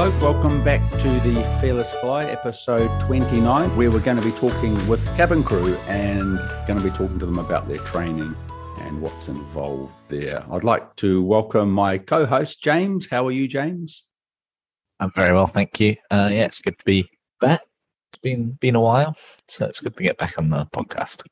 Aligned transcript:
Folk. 0.00 0.22
Welcome 0.22 0.64
back 0.64 0.90
to 0.92 1.20
the 1.20 1.58
Fearless 1.60 1.92
Fly, 1.92 2.24
episode 2.24 2.88
29, 3.00 3.76
where 3.76 3.90
we're 3.90 4.00
going 4.00 4.16
to 4.16 4.24
be 4.24 4.30
talking 4.30 4.74
with 4.88 5.04
cabin 5.14 5.44
crew 5.44 5.74
and 5.88 6.38
going 6.66 6.78
to 6.78 6.82
be 6.82 6.88
talking 6.88 7.18
to 7.18 7.26
them 7.26 7.38
about 7.38 7.68
their 7.68 7.80
training 7.80 8.34
and 8.78 9.02
what's 9.02 9.28
involved 9.28 9.92
there. 10.08 10.42
I'd 10.50 10.64
like 10.64 10.96
to 10.96 11.22
welcome 11.22 11.70
my 11.70 11.98
co 11.98 12.24
host, 12.24 12.62
James. 12.62 13.10
How 13.10 13.26
are 13.26 13.30
you, 13.30 13.46
James? 13.46 14.06
I'm 15.00 15.12
very 15.14 15.34
well, 15.34 15.46
thank 15.46 15.78
you. 15.80 15.96
Uh, 16.10 16.30
yeah, 16.32 16.46
it's 16.46 16.62
good 16.62 16.78
to 16.78 16.84
be 16.86 17.06
back. 17.38 17.60
It's 18.08 18.18
been 18.22 18.52
been 18.52 18.76
a 18.76 18.80
while, 18.80 19.14
so 19.48 19.66
it's 19.66 19.80
good 19.80 19.98
to 19.98 20.02
get 20.02 20.16
back 20.16 20.38
on 20.38 20.48
the 20.48 20.64
podcast. 20.74 21.24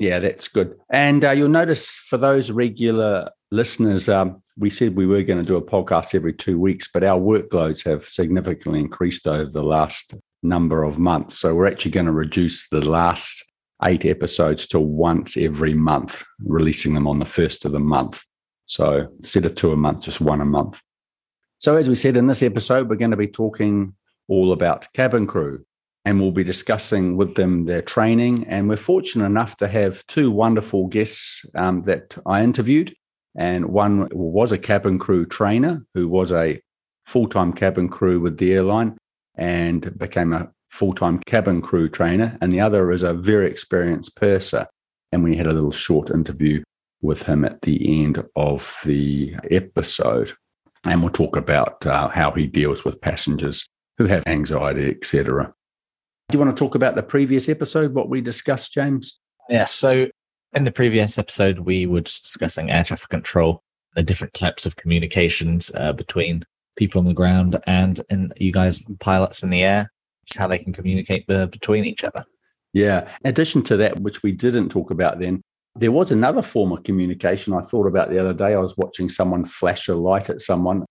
Yeah, 0.00 0.18
that's 0.18 0.48
good. 0.48 0.76
And 0.90 1.22
uh, 1.26 1.32
you'll 1.32 1.50
notice 1.50 1.90
for 1.90 2.16
those 2.16 2.50
regular 2.50 3.30
listeners, 3.50 4.08
um, 4.08 4.42
we 4.56 4.70
said 4.70 4.96
we 4.96 5.06
were 5.06 5.22
going 5.22 5.38
to 5.38 5.44
do 5.44 5.56
a 5.56 5.62
podcast 5.62 6.14
every 6.14 6.32
two 6.32 6.58
weeks, 6.58 6.88
but 6.92 7.04
our 7.04 7.20
workloads 7.20 7.84
have 7.84 8.04
significantly 8.04 8.80
increased 8.80 9.28
over 9.28 9.50
the 9.50 9.62
last 9.62 10.14
number 10.42 10.84
of 10.84 10.98
months. 10.98 11.38
So 11.38 11.54
we're 11.54 11.66
actually 11.66 11.90
going 11.90 12.06
to 12.06 12.12
reduce 12.12 12.66
the 12.70 12.80
last 12.80 13.44
eight 13.84 14.06
episodes 14.06 14.66
to 14.68 14.80
once 14.80 15.36
every 15.36 15.74
month, 15.74 16.24
releasing 16.42 16.94
them 16.94 17.06
on 17.06 17.18
the 17.18 17.26
first 17.26 17.66
of 17.66 17.72
the 17.72 17.78
month. 17.78 18.24
So 18.64 19.06
instead 19.18 19.44
of 19.44 19.54
two 19.54 19.70
a 19.70 19.76
month, 19.76 20.04
just 20.04 20.22
one 20.22 20.40
a 20.40 20.46
month. 20.46 20.80
So, 21.58 21.76
as 21.76 21.90
we 21.90 21.94
said 21.94 22.16
in 22.16 22.26
this 22.26 22.42
episode, 22.42 22.88
we're 22.88 22.96
going 22.96 23.10
to 23.10 23.18
be 23.18 23.26
talking 23.26 23.94
all 24.28 24.52
about 24.52 24.90
cabin 24.94 25.26
crew 25.26 25.66
and 26.04 26.20
we'll 26.20 26.32
be 26.32 26.44
discussing 26.44 27.16
with 27.16 27.34
them 27.34 27.64
their 27.64 27.82
training. 27.82 28.46
And 28.48 28.68
we're 28.68 28.76
fortunate 28.76 29.26
enough 29.26 29.56
to 29.56 29.68
have 29.68 30.06
two 30.06 30.30
wonderful 30.30 30.86
guests 30.86 31.44
um, 31.54 31.82
that 31.82 32.16
I 32.26 32.42
interviewed. 32.42 32.94
And 33.36 33.66
one 33.66 34.08
was 34.12 34.50
a 34.50 34.58
cabin 34.58 34.98
crew 34.98 35.24
trainer 35.24 35.84
who 35.94 36.08
was 36.08 36.32
a 36.32 36.60
full 37.04 37.28
time 37.28 37.52
cabin 37.52 37.88
crew 37.88 38.20
with 38.20 38.38
the 38.38 38.52
airline 38.52 38.96
and 39.36 39.96
became 39.98 40.32
a 40.32 40.50
full 40.70 40.94
time 40.94 41.18
cabin 41.26 41.60
crew 41.60 41.88
trainer. 41.88 42.36
And 42.40 42.50
the 42.50 42.60
other 42.60 42.90
is 42.92 43.02
a 43.02 43.14
very 43.14 43.50
experienced 43.50 44.16
purser. 44.16 44.66
And 45.12 45.22
we 45.22 45.36
had 45.36 45.46
a 45.46 45.52
little 45.52 45.72
short 45.72 46.10
interview 46.10 46.62
with 47.02 47.22
him 47.22 47.44
at 47.44 47.62
the 47.62 48.02
end 48.02 48.24
of 48.36 48.74
the 48.84 49.36
episode. 49.50 50.32
And 50.84 51.02
we'll 51.02 51.12
talk 51.12 51.36
about 51.36 51.84
uh, 51.84 52.08
how 52.08 52.30
he 52.30 52.46
deals 52.46 52.84
with 52.84 53.00
passengers 53.00 53.68
who 53.98 54.06
have 54.06 54.22
anxiety, 54.26 54.88
etc. 54.88 55.52
Do 56.30 56.38
you 56.38 56.44
want 56.44 56.56
to 56.56 56.64
talk 56.64 56.76
about 56.76 56.94
the 56.94 57.02
previous 57.02 57.48
episode, 57.48 57.92
what 57.92 58.08
we 58.08 58.20
discussed, 58.20 58.72
James? 58.72 59.18
Yeah. 59.48 59.64
So 59.64 60.06
in 60.54 60.62
the 60.62 60.70
previous 60.70 61.18
episode, 61.18 61.58
we 61.58 61.86
were 61.86 62.02
just 62.02 62.22
discussing 62.22 62.70
air 62.70 62.84
traffic 62.84 63.08
control, 63.08 63.64
the 63.96 64.04
different 64.04 64.32
types 64.32 64.64
of 64.64 64.76
communications 64.76 65.72
uh, 65.74 65.92
between 65.92 66.44
people 66.76 67.00
on 67.00 67.06
the 67.06 67.14
ground 67.14 67.58
and 67.66 68.00
in, 68.10 68.32
you 68.38 68.52
guys 68.52 68.80
pilots 69.00 69.42
in 69.42 69.50
the 69.50 69.64
air, 69.64 69.90
just 70.24 70.38
how 70.38 70.46
they 70.46 70.58
can 70.58 70.72
communicate 70.72 71.28
uh, 71.28 71.46
between 71.46 71.84
each 71.84 72.04
other. 72.04 72.24
Yeah. 72.72 73.08
In 73.24 73.30
addition 73.30 73.62
to 73.64 73.76
that, 73.78 73.98
which 73.98 74.22
we 74.22 74.30
didn't 74.30 74.68
talk 74.68 74.92
about 74.92 75.18
then, 75.18 75.42
there 75.74 75.90
was 75.90 76.12
another 76.12 76.42
form 76.42 76.70
of 76.70 76.84
communication 76.84 77.54
I 77.54 77.60
thought 77.60 77.88
about 77.88 78.10
the 78.10 78.20
other 78.20 78.34
day. 78.34 78.54
I 78.54 78.58
was 78.58 78.76
watching 78.76 79.08
someone 79.08 79.44
flash 79.44 79.88
a 79.88 79.96
light 79.96 80.30
at 80.30 80.42
someone. 80.42 80.84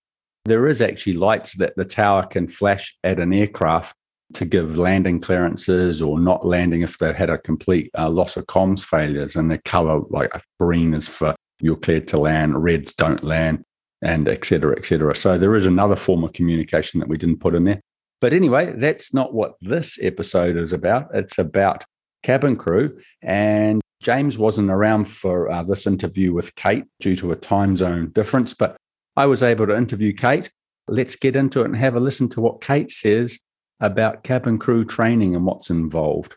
There 0.44 0.68
is 0.68 0.82
actually 0.82 1.14
lights 1.14 1.56
that 1.60 1.78
the 1.78 1.86
tower 1.86 2.26
can 2.26 2.50
flash 2.50 2.98
at 3.06 3.20
an 3.20 3.32
aircraft 3.32 3.96
to 4.34 4.46
give 4.46 4.78
landing 4.78 5.20
clearances 5.20 6.02
or 6.02 6.20
not 6.20 6.46
landing 6.46 6.82
if 6.82 6.98
they've 6.98 7.16
had 7.16 7.30
a 7.30 7.38
complete 7.38 7.90
uh, 7.98 8.10
loss 8.10 8.38
of 8.38 8.46
comms 8.46 8.84
failures 8.84 9.36
and 9.36 9.50
the 9.50 9.58
color 9.60 10.02
like 10.10 10.32
green 10.60 10.94
is 10.94 11.08
for 11.08 11.36
you're 11.62 11.76
cleared 11.76 12.08
to 12.08 12.18
land 12.18 12.62
reds 12.62 12.94
don't 12.94 13.24
land 13.24 13.64
and 14.02 14.30
et 14.30 14.46
cetera 14.46 14.76
et 14.78 14.86
cetera. 14.86 15.16
So 15.16 15.38
there 15.38 15.56
is 15.56 15.66
another 15.66 15.96
form 15.96 16.24
of 16.24 16.34
communication 16.34 17.00
that 17.00 17.10
we 17.10 17.18
didn't 17.18 17.40
put 17.40 17.56
in 17.56 17.66
there. 17.66 17.82
But 18.22 18.34
anyway 18.34 18.74
that's 18.76 19.14
not 19.14 19.34
what 19.34 19.56
this 19.62 19.98
episode 20.02 20.58
is 20.58 20.74
about. 20.74 21.08
It's 21.14 21.38
about 21.38 21.84
cabin 22.24 22.56
crew 22.56 23.00
and 23.22 23.82
james 24.02 24.38
wasn't 24.38 24.70
around 24.70 25.06
for 25.06 25.50
uh, 25.52 25.64
this 25.64 25.88
interview 25.88 26.34
with 26.34 26.54
kate 26.56 26.84
due 27.00 27.16
to 27.16 27.32
a 27.32 27.36
time 27.36 27.78
zone 27.78 28.10
difference 28.12 28.54
but 28.54 28.76
i 29.16 29.26
was 29.26 29.42
able 29.42 29.66
to 29.66 29.76
interview 29.76 30.14
kate. 30.14 30.50
Let's 30.88 31.16
get 31.16 31.36
into 31.36 31.62
it 31.62 31.66
and 31.66 31.76
have 31.76 31.96
a 31.96 32.00
listen 32.00 32.28
to 32.30 32.42
what 32.42 32.62
kate 32.62 32.92
says 32.92 33.40
about 33.80 34.24
cabin 34.24 34.58
crew 34.58 34.86
training 34.86 35.36
and 35.36 35.46
what's 35.46 35.70
involved. 35.70 36.36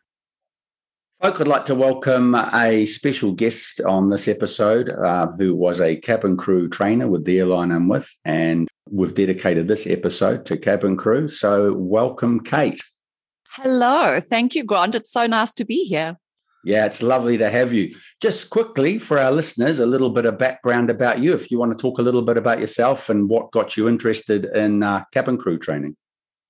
Folk, 1.23 1.41
I'd 1.41 1.49
like 1.49 1.67
to 1.67 1.75
welcome 1.75 2.35
a 2.35 2.85
special 2.87 3.33
guest 3.33 3.81
on 3.83 4.09
this 4.09 4.27
episode 4.27 4.91
uh, 4.91 5.29
who 5.39 5.55
was 5.55 5.81
a 5.81 5.97
cabin 5.97 6.37
crew 6.37 6.69
trainer 6.69 7.07
with 7.07 7.25
the 7.25 7.39
airline 7.39 7.71
I'm 7.71 7.87
with, 7.87 8.13
and 8.25 8.69
we've 8.91 9.15
dedicated 9.15 9.69
this 9.69 9.87
episode 9.87 10.45
to 10.47 10.57
cabin 10.57 10.97
crew. 10.97 11.29
So, 11.29 11.75
welcome, 11.75 12.41
Kate. 12.41 12.83
Hello. 13.51 14.19
Thank 14.19 14.57
you, 14.57 14.65
Grant. 14.65 14.97
It's 14.97 15.13
so 15.13 15.27
nice 15.29 15.55
to 15.55 15.65
be 15.65 15.85
here. 15.85 16.17
Yeah, 16.65 16.87
it's 16.87 17.03
lovely 17.03 17.39
to 17.39 17.51
have 17.51 17.73
you. 17.73 17.95
Just 18.21 18.51
quickly 18.51 18.99
for 18.99 19.19
our 19.19 19.31
listeners, 19.31 19.79
a 19.79 19.87
little 19.87 20.11
bit 20.11 20.27
of 20.27 20.39
background 20.39 20.91
about 20.91 21.19
you. 21.19 21.35
If 21.35 21.51
you 21.51 21.59
want 21.59 21.77
to 21.77 21.81
talk 21.81 21.99
a 21.99 22.03
little 22.03 22.23
bit 22.23 22.37
about 22.37 22.61
yourself 22.61 23.09
and 23.11 23.29
what 23.29 23.53
got 23.53 23.77
you 23.77 23.89
interested 23.89 24.45
in 24.47 24.83
uh, 24.83 25.05
cabin 25.13 25.39
crew 25.39 25.59
training. 25.59 25.97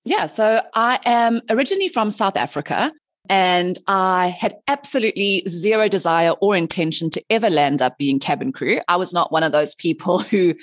Yeah, 0.05 0.27
so 0.27 0.63
I 0.75 0.99
am 1.05 1.43
originally 1.49 1.89
from 1.89 2.11
South 2.11 2.37
Africa 2.37 2.93
and 3.29 3.79
I 3.87 4.29
had 4.29 4.57
absolutely 4.67 5.45
zero 5.49 5.89
desire 5.89 6.33
or 6.41 6.57
intention 6.57 7.09
to 7.11 7.23
ever 7.31 7.49
land 7.49 7.81
up 7.81 7.97
being 7.99 8.19
cabin 8.19 8.53
crew. 8.53 8.81
I 8.89 8.97
was 8.97 9.13
not 9.13 9.31
one 9.31 9.45
of 9.45 9.53
those 9.53 9.75
people 9.75 10.19
who 10.31 10.55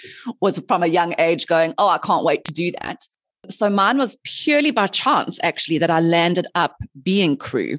was 0.41 0.61
from 0.67 0.83
a 0.83 0.87
young 0.87 1.15
age 1.17 1.47
going, 1.47 1.73
Oh, 1.77 1.87
I 1.87 1.99
can't 1.99 2.25
wait 2.25 2.43
to 2.45 2.53
do 2.53 2.71
that. 2.81 3.07
So 3.47 3.69
mine 3.69 3.97
was 3.97 4.17
purely 4.23 4.71
by 4.71 4.87
chance, 4.87 5.39
actually, 5.41 5.77
that 5.77 5.89
I 5.89 6.01
landed 6.01 6.47
up 6.55 6.75
being 7.01 7.37
crew. 7.37 7.77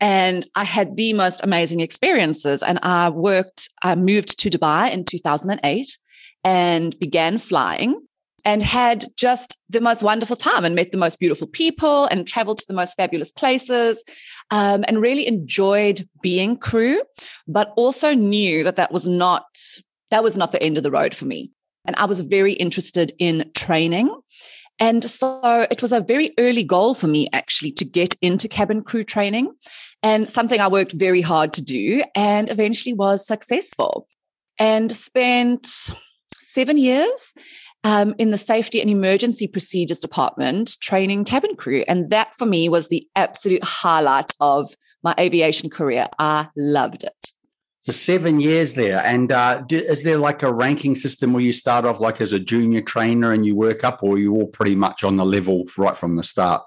And 0.00 0.46
I 0.54 0.64
had 0.64 0.96
the 0.96 1.12
most 1.12 1.42
amazing 1.42 1.80
experiences. 1.80 2.62
And 2.62 2.78
I 2.82 3.08
worked, 3.08 3.68
I 3.82 3.94
moved 3.94 4.38
to 4.40 4.50
Dubai 4.50 4.92
in 4.92 5.04
2008 5.04 5.98
and 6.44 6.98
began 6.98 7.38
flying 7.38 8.00
and 8.44 8.62
had 8.62 9.04
just 9.16 9.56
the 9.68 9.80
most 9.80 10.02
wonderful 10.02 10.36
time 10.36 10.64
and 10.64 10.74
met 10.74 10.92
the 10.92 10.98
most 10.98 11.18
beautiful 11.18 11.46
people 11.46 12.06
and 12.06 12.26
traveled 12.26 12.58
to 12.58 12.64
the 12.68 12.74
most 12.74 12.96
fabulous 12.96 13.32
places 13.32 14.02
um, 14.50 14.84
and 14.86 15.00
really 15.00 15.26
enjoyed 15.26 16.08
being 16.22 16.56
crew, 16.56 17.02
but 17.46 17.72
also 17.76 18.14
knew 18.14 18.64
that 18.64 18.76
that 18.76 18.92
was 18.92 19.06
not 19.06 19.46
that 20.10 20.24
was 20.24 20.36
not 20.36 20.52
the 20.52 20.62
end 20.62 20.78
of 20.78 20.82
the 20.82 20.90
road 20.90 21.14
for 21.14 21.26
me. 21.26 21.50
And 21.84 21.94
I 21.96 22.06
was 22.06 22.20
very 22.20 22.54
interested 22.54 23.12
in 23.18 23.50
training. 23.54 24.14
And 24.80 25.04
so 25.04 25.66
it 25.70 25.82
was 25.82 25.92
a 25.92 26.00
very 26.00 26.32
early 26.38 26.64
goal 26.64 26.94
for 26.94 27.08
me 27.08 27.28
actually 27.32 27.72
to 27.72 27.84
get 27.84 28.14
into 28.22 28.48
cabin 28.48 28.82
crew 28.82 29.04
training 29.04 29.52
and 30.02 30.28
something 30.28 30.60
I 30.60 30.68
worked 30.68 30.92
very 30.92 31.20
hard 31.20 31.52
to 31.54 31.62
do 31.62 32.02
and 32.14 32.48
eventually 32.48 32.94
was 32.94 33.26
successful 33.26 34.06
and 34.58 34.92
spent 34.92 35.90
seven 36.38 36.78
years 36.78 37.34
um, 37.84 38.14
in 38.18 38.30
the 38.30 38.38
safety 38.38 38.80
and 38.80 38.90
emergency 38.90 39.46
procedures 39.46 40.00
department 40.00 40.76
training 40.80 41.24
cabin 41.24 41.54
crew. 41.56 41.84
And 41.88 42.10
that 42.10 42.34
for 42.34 42.46
me 42.46 42.68
was 42.68 42.88
the 42.88 43.06
absolute 43.16 43.64
highlight 43.64 44.32
of 44.40 44.74
my 45.02 45.14
aviation 45.18 45.70
career. 45.70 46.08
I 46.18 46.48
loved 46.56 47.04
it. 47.04 47.32
So 47.82 47.92
seven 47.92 48.38
years 48.38 48.74
there, 48.74 49.02
and 49.06 49.32
uh, 49.32 49.62
do, 49.66 49.78
is 49.78 50.02
there 50.02 50.18
like 50.18 50.42
a 50.42 50.52
ranking 50.52 50.94
system 50.94 51.32
where 51.32 51.42
you 51.42 51.52
start 51.52 51.86
off 51.86 52.00
like 52.00 52.20
as 52.20 52.34
a 52.34 52.38
junior 52.38 52.82
trainer 52.82 53.32
and 53.32 53.46
you 53.46 53.56
work 53.56 53.82
up, 53.82 54.02
or 54.02 54.16
are 54.16 54.18
you 54.18 54.34
all 54.34 54.46
pretty 54.46 54.74
much 54.74 55.04
on 55.04 55.16
the 55.16 55.24
level 55.24 55.64
right 55.78 55.96
from 55.96 56.16
the 56.16 56.22
start? 56.22 56.64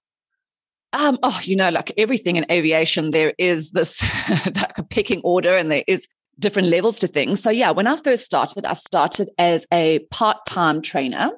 Um, 0.94 1.20
oh, 1.22 1.40
you 1.44 1.56
know, 1.56 1.70
like 1.70 1.94
everything 1.96 2.38
in 2.38 2.52
aviation, 2.52 3.12
there 3.12 3.34
is 3.38 3.70
this 3.70 4.02
like 4.56 4.80
a 4.80 4.84
pecking 4.84 5.22
order, 5.24 5.56
and 5.56 5.70
there 5.70 5.84
is 5.86 6.08
different 6.42 6.68
levels 6.68 7.00
to 7.00 7.08
things. 7.08 7.42
So, 7.42 7.50
yeah, 7.50 7.72
when 7.72 7.88
I 7.88 7.96
first 7.96 8.26
started, 8.26 8.66
I 8.66 8.74
started 8.74 9.30
as 9.38 9.66
a 9.72 10.00
part 10.12 10.46
time 10.46 10.82
trainer, 10.82 11.32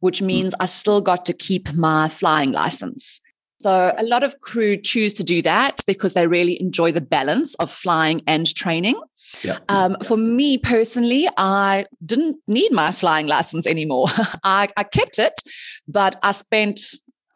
which 0.00 0.18
hmm. 0.18 0.26
means 0.26 0.54
I 0.58 0.66
still 0.66 1.00
got 1.00 1.24
to 1.26 1.32
keep 1.32 1.72
my 1.74 2.08
flying 2.08 2.50
license. 2.50 3.20
So, 3.60 3.94
a 3.96 4.02
lot 4.02 4.24
of 4.24 4.40
crew 4.40 4.76
choose 4.76 5.14
to 5.14 5.24
do 5.24 5.42
that 5.42 5.82
because 5.86 6.14
they 6.14 6.26
really 6.26 6.60
enjoy 6.60 6.90
the 6.90 7.00
balance 7.00 7.54
of 7.56 7.70
flying 7.70 8.22
and 8.26 8.52
training. 8.52 9.00
Yeah. 9.42 9.58
Um, 9.68 9.96
for 10.04 10.16
me 10.16 10.58
personally, 10.58 11.28
I 11.36 11.86
didn't 12.04 12.36
need 12.46 12.72
my 12.72 12.92
flying 12.92 13.26
license 13.26 13.66
anymore. 13.66 14.08
I, 14.44 14.68
I 14.76 14.82
kept 14.82 15.18
it, 15.18 15.34
but 15.86 16.16
I 16.22 16.32
spent 16.32 16.80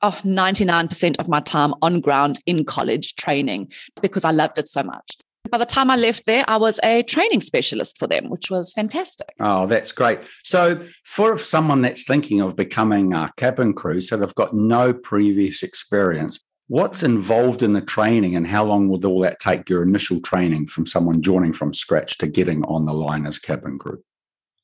oh, 0.02 0.18
99% 0.24 1.18
of 1.18 1.28
my 1.28 1.40
time 1.40 1.74
on 1.82 2.00
ground 2.00 2.40
in 2.46 2.64
college 2.64 3.16
training 3.16 3.70
because 4.00 4.24
I 4.24 4.30
loved 4.30 4.56
it 4.58 4.68
so 4.68 4.82
much 4.82 5.18
by 5.48 5.58
the 5.58 5.66
time 5.66 5.90
I 5.90 5.96
left 5.96 6.26
there, 6.26 6.44
I 6.48 6.56
was 6.56 6.78
a 6.82 7.02
training 7.02 7.40
specialist 7.40 7.98
for 7.98 8.06
them, 8.06 8.28
which 8.28 8.50
was 8.50 8.72
fantastic. 8.72 9.34
Oh, 9.40 9.66
that's 9.66 9.92
great. 9.92 10.20
So, 10.44 10.86
for 11.04 11.38
someone 11.38 11.82
that's 11.82 12.04
thinking 12.04 12.40
of 12.40 12.56
becoming 12.56 13.14
a 13.14 13.32
cabin 13.36 13.72
crew, 13.72 14.00
so 14.00 14.16
they've 14.16 14.34
got 14.34 14.54
no 14.54 14.92
previous 14.92 15.62
experience, 15.62 16.38
what's 16.68 17.02
involved 17.02 17.62
in 17.62 17.72
the 17.72 17.80
training 17.80 18.36
and 18.36 18.46
how 18.46 18.64
long 18.64 18.88
would 18.88 19.04
all 19.04 19.20
that 19.20 19.40
take 19.40 19.68
your 19.68 19.82
initial 19.82 20.20
training 20.20 20.66
from 20.66 20.86
someone 20.86 21.22
joining 21.22 21.52
from 21.52 21.74
scratch 21.74 22.18
to 22.18 22.26
getting 22.26 22.64
on 22.64 22.86
the 22.86 22.94
line 22.94 23.26
as 23.26 23.38
cabin 23.38 23.78
crew? 23.78 24.02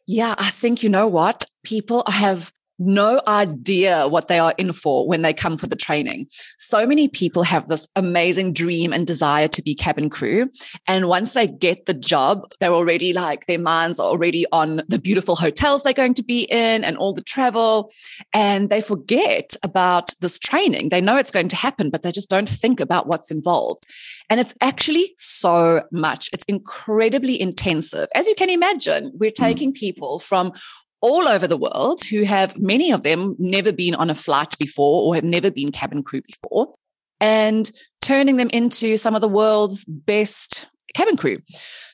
Yeah, 0.06 0.37
I 0.38 0.50
think 0.50 0.82
you 0.84 0.88
know 0.88 1.08
what? 1.08 1.46
People 1.64 2.05
have 2.06 2.52
no 2.78 3.20
idea 3.26 4.08
what 4.08 4.28
they 4.28 4.38
are 4.38 4.55
in 4.58 4.73
for 4.73 5.08
when 5.08 5.23
they 5.23 5.32
come 5.32 5.56
for 5.56 5.67
the 5.67 5.76
training. 5.76 6.26
So 6.58 6.87
many 6.87 7.08
people 7.08 7.43
have 7.43 7.69
this 7.69 7.87
amazing 7.96 8.52
dream 8.52 8.93
and 8.93 9.06
desire 9.06 9.49
to 9.49 9.62
be 9.62 9.75
cabin 9.75 10.11
crew. 10.11 10.50
And 10.87 11.08
once 11.08 11.32
they 11.32 11.46
get 11.46 11.87
the 11.87 11.94
job, 11.94 12.43
they're 12.61 12.73
already 12.73 13.12
like, 13.12 13.46
their 13.46 13.58
minds 13.58 13.99
are 13.99 14.06
already 14.06 14.46
on 14.52 14.82
the 14.88 14.99
beautiful 14.99 15.37
hotels 15.37 15.82
they're 15.82 15.93
going 15.93 16.14
to 16.14 16.25
be 16.25 16.43
in 16.43 16.84
and 16.84 16.96
all 16.96 17.12
the 17.12 17.23
travel. 17.23 17.90
And 18.32 18.69
they 18.70 18.81
forget 18.81 19.56
about 19.62 20.14
this 20.20 20.38
training. 20.38 20.90
They 20.90 21.00
know 21.00 21.17
it's 21.17 21.31
going 21.31 21.49
to 21.49 21.56
happen, 21.56 21.90
but 21.90 22.02
they 22.02 22.12
just 22.12 22.31
don't 22.31 22.49
think 22.49 22.81
about 22.81 23.06
what's 23.06 23.31
involved. 23.31 23.87
And 24.28 24.40
it's 24.40 24.55
actually 24.61 25.14
so 25.17 25.82
much. 25.93 26.28
It's 26.32 26.44
incredibly 26.49 27.40
intensive. 27.40 28.08
As 28.14 28.26
you 28.26 28.34
can 28.34 28.50
imagine, 28.50 29.12
we're 29.14 29.31
hmm. 29.37 29.44
taking 29.44 29.73
people 29.73 30.19
from 30.19 30.52
all 31.00 31.28
over 31.28 31.46
the 31.46 31.56
world 31.56 32.02
who 32.04 32.22
have 32.22 32.58
many 32.58 32.90
of 32.90 33.02
them 33.02 33.37
never 33.38 33.72
been 33.72 33.94
on 33.94 34.10
a 34.10 34.14
flight 34.14 34.56
before 34.58 35.04
or 35.06 35.14
have 35.14 35.25
never 35.25 35.50
been 35.50 35.72
cabin 35.72 36.02
crew 36.02 36.22
before 36.22 36.75
and 37.20 37.70
turning 38.00 38.37
them 38.37 38.50
into 38.50 38.96
some 38.96 39.14
of 39.14 39.20
the 39.20 39.28
world's 39.28 39.84
best 39.84 40.69
cabin 40.94 41.16
crew. 41.16 41.38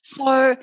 So 0.02 0.56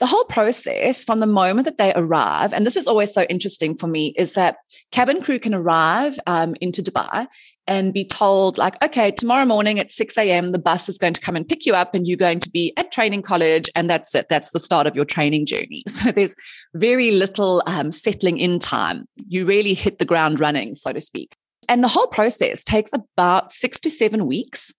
the 0.00 0.06
whole 0.06 0.24
process 0.24 1.04
from 1.04 1.20
the 1.20 1.26
moment 1.26 1.66
that 1.66 1.76
they 1.76 1.92
arrive, 1.94 2.52
and 2.52 2.66
this 2.66 2.76
is 2.76 2.86
always 2.86 3.12
so 3.14 3.22
interesting 3.24 3.76
for 3.76 3.86
me, 3.86 4.12
is 4.18 4.32
that 4.32 4.56
cabin 4.90 5.22
crew 5.22 5.38
can 5.38 5.54
arrive 5.54 6.18
um, 6.26 6.56
into 6.60 6.82
Dubai 6.82 7.26
and 7.66 7.94
be 7.94 8.04
told, 8.04 8.58
like, 8.58 8.82
okay, 8.84 9.12
tomorrow 9.12 9.46
morning 9.46 9.78
at 9.78 9.92
6 9.92 10.18
a.m., 10.18 10.50
the 10.50 10.58
bus 10.58 10.88
is 10.88 10.98
going 10.98 11.14
to 11.14 11.20
come 11.20 11.36
and 11.36 11.48
pick 11.48 11.64
you 11.64 11.74
up, 11.74 11.94
and 11.94 12.06
you're 12.08 12.16
going 12.16 12.40
to 12.40 12.50
be 12.50 12.72
at 12.76 12.90
training 12.90 13.22
college, 13.22 13.70
and 13.76 13.88
that's 13.88 14.14
it. 14.14 14.26
That's 14.28 14.50
the 14.50 14.58
start 14.58 14.86
of 14.86 14.96
your 14.96 15.04
training 15.04 15.46
journey. 15.46 15.82
So 15.94 16.10
there's 16.10 16.34
very 16.74 17.12
little 17.12 17.62
um, 17.66 17.92
settling 17.92 18.38
in 18.38 18.58
time. 18.58 19.06
You 19.28 19.46
really 19.46 19.74
hit 19.74 20.00
the 20.00 20.04
ground 20.04 20.40
running, 20.40 20.74
so 20.74 20.92
to 20.92 21.00
speak. 21.00 21.36
And 21.68 21.84
the 21.84 21.88
whole 21.88 22.08
process 22.08 22.64
takes 22.64 22.90
about 22.92 23.52
six 23.52 23.78
to 23.80 23.90
seven 23.90 24.26
weeks. 24.26 24.72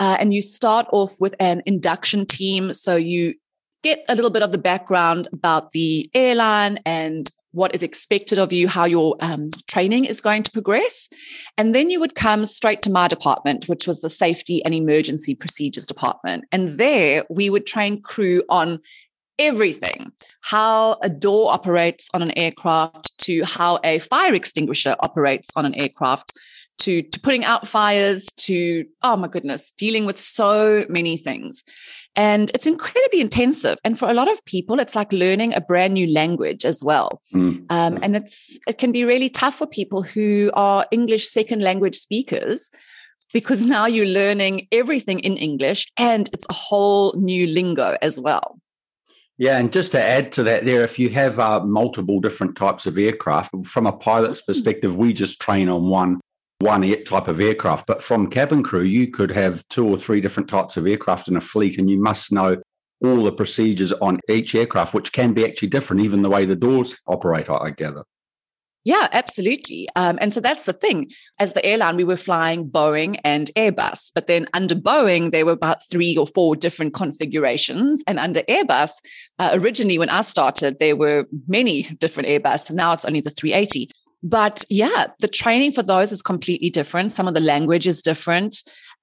Uh, 0.00 0.16
and 0.18 0.34
you 0.34 0.40
start 0.40 0.86
off 0.92 1.14
with 1.20 1.36
an 1.38 1.62
induction 1.66 2.26
team. 2.26 2.74
So 2.74 2.96
you 2.96 3.34
get 3.84 4.04
a 4.08 4.14
little 4.16 4.30
bit 4.30 4.42
of 4.42 4.50
the 4.50 4.58
background 4.58 5.28
about 5.32 5.70
the 5.70 6.10
airline 6.14 6.78
and 6.84 7.30
what 7.52 7.72
is 7.72 7.84
expected 7.84 8.36
of 8.36 8.52
you, 8.52 8.66
how 8.66 8.84
your 8.84 9.14
um, 9.20 9.48
training 9.68 10.06
is 10.06 10.20
going 10.20 10.42
to 10.42 10.50
progress. 10.50 11.08
And 11.56 11.72
then 11.72 11.88
you 11.88 12.00
would 12.00 12.16
come 12.16 12.46
straight 12.46 12.82
to 12.82 12.90
my 12.90 13.06
department, 13.06 13.68
which 13.68 13.86
was 13.86 14.00
the 14.00 14.10
safety 14.10 14.64
and 14.64 14.74
emergency 14.74 15.36
procedures 15.36 15.86
department. 15.86 16.46
And 16.50 16.78
there 16.78 17.24
we 17.30 17.50
would 17.50 17.64
train 17.64 18.02
crew 18.02 18.42
on 18.48 18.80
everything 19.38 20.10
how 20.40 20.96
a 21.02 21.08
door 21.08 21.52
operates 21.52 22.08
on 22.14 22.22
an 22.22 22.36
aircraft, 22.36 23.16
to 23.18 23.44
how 23.44 23.78
a 23.84 24.00
fire 24.00 24.34
extinguisher 24.34 24.96
operates 24.98 25.48
on 25.54 25.64
an 25.64 25.74
aircraft. 25.74 26.32
To, 26.80 27.02
to 27.02 27.20
putting 27.20 27.44
out 27.44 27.68
fires, 27.68 28.26
to, 28.48 28.84
oh 29.00 29.16
my 29.16 29.28
goodness, 29.28 29.72
dealing 29.78 30.06
with 30.06 30.18
so 30.18 30.84
many 30.88 31.16
things. 31.16 31.62
And 32.16 32.50
it's 32.54 32.66
incredibly 32.66 33.20
intensive. 33.20 33.78
And 33.84 33.98
for 33.98 34.08
a 34.08 34.14
lot 34.14 34.30
of 34.30 34.44
people, 34.44 34.78
it's 34.78 34.94
like 34.94 35.12
learning 35.12 35.54
a 35.54 35.60
brand 35.60 35.94
new 35.94 36.06
language 36.06 36.64
as 36.64 36.84
well. 36.84 37.20
Mm. 37.32 37.66
Um, 37.70 37.98
and 38.02 38.14
it's 38.14 38.58
it 38.68 38.78
can 38.78 38.92
be 38.92 39.04
really 39.04 39.28
tough 39.28 39.56
for 39.56 39.66
people 39.66 40.02
who 40.02 40.50
are 40.54 40.86
English 40.90 41.28
second 41.28 41.62
language 41.62 41.96
speakers 41.96 42.70
because 43.32 43.66
now 43.76 43.86
you're 43.86 44.06
learning 44.06 44.68
everything 44.70 45.20
in 45.20 45.36
English 45.36 45.86
and 45.96 46.28
it's 46.32 46.46
a 46.48 46.54
whole 46.54 47.14
new 47.16 47.46
lingo 47.46 47.96
as 48.00 48.20
well. 48.20 48.60
Yeah, 49.36 49.58
and 49.58 49.72
just 49.72 49.90
to 49.92 50.00
add 50.00 50.30
to 50.32 50.44
that, 50.44 50.64
there, 50.64 50.84
if 50.84 50.96
you 50.96 51.08
have 51.10 51.40
uh, 51.40 51.64
multiple 51.64 52.20
different 52.20 52.54
types 52.54 52.86
of 52.86 52.96
aircraft, 52.96 53.50
from 53.66 53.86
a 53.86 53.92
pilot's 53.92 54.40
mm. 54.40 54.46
perspective, 54.46 54.96
we 54.96 55.12
just 55.12 55.40
train 55.40 55.68
on 55.68 55.88
one 55.88 56.20
one 56.64 57.04
type 57.04 57.28
of 57.28 57.40
aircraft. 57.40 57.86
But 57.86 58.02
from 58.02 58.30
cabin 58.30 58.62
crew, 58.62 58.82
you 58.82 59.08
could 59.08 59.30
have 59.30 59.66
two 59.68 59.86
or 59.86 59.96
three 59.96 60.20
different 60.20 60.48
types 60.48 60.76
of 60.76 60.86
aircraft 60.86 61.28
in 61.28 61.36
a 61.36 61.40
fleet, 61.40 61.78
and 61.78 61.90
you 61.90 62.00
must 62.00 62.32
know 62.32 62.62
all 63.02 63.22
the 63.22 63.32
procedures 63.32 63.92
on 63.92 64.18
each 64.30 64.54
aircraft, 64.54 64.94
which 64.94 65.12
can 65.12 65.34
be 65.34 65.44
actually 65.44 65.68
different, 65.68 66.02
even 66.02 66.22
the 66.22 66.30
way 66.30 66.46
the 66.46 66.56
doors 66.56 66.96
operate, 67.06 67.50
I 67.50 67.70
gather. 67.70 68.04
Yeah, 68.84 69.08
absolutely. 69.12 69.88
Um, 69.96 70.18
and 70.20 70.32
so 70.32 70.40
that's 70.40 70.66
the 70.66 70.74
thing. 70.74 71.10
As 71.38 71.54
the 71.54 71.64
airline, 71.64 71.96
we 71.96 72.04
were 72.04 72.18
flying 72.18 72.68
Boeing 72.68 73.18
and 73.24 73.50
Airbus, 73.56 74.12
but 74.14 74.26
then 74.26 74.46
under 74.52 74.74
Boeing, 74.74 75.30
there 75.30 75.46
were 75.46 75.52
about 75.52 75.78
three 75.90 76.16
or 76.18 76.26
four 76.26 76.54
different 76.54 76.92
configurations. 76.92 78.02
And 78.06 78.18
under 78.18 78.42
Airbus, 78.42 78.90
uh, 79.38 79.50
originally 79.54 79.98
when 79.98 80.10
I 80.10 80.20
started, 80.20 80.78
there 80.80 80.96
were 80.96 81.26
many 81.48 81.82
different 81.82 82.28
Airbus. 82.28 82.68
And 82.68 82.76
now 82.76 82.92
it's 82.92 83.06
only 83.06 83.22
the 83.22 83.30
380. 83.30 83.90
But 84.24 84.64
yeah, 84.70 85.08
the 85.20 85.28
training 85.28 85.72
for 85.72 85.82
those 85.82 86.10
is 86.10 86.22
completely 86.22 86.70
different. 86.70 87.12
Some 87.12 87.28
of 87.28 87.34
the 87.34 87.40
language 87.40 87.86
is 87.86 88.00
different. 88.00 88.56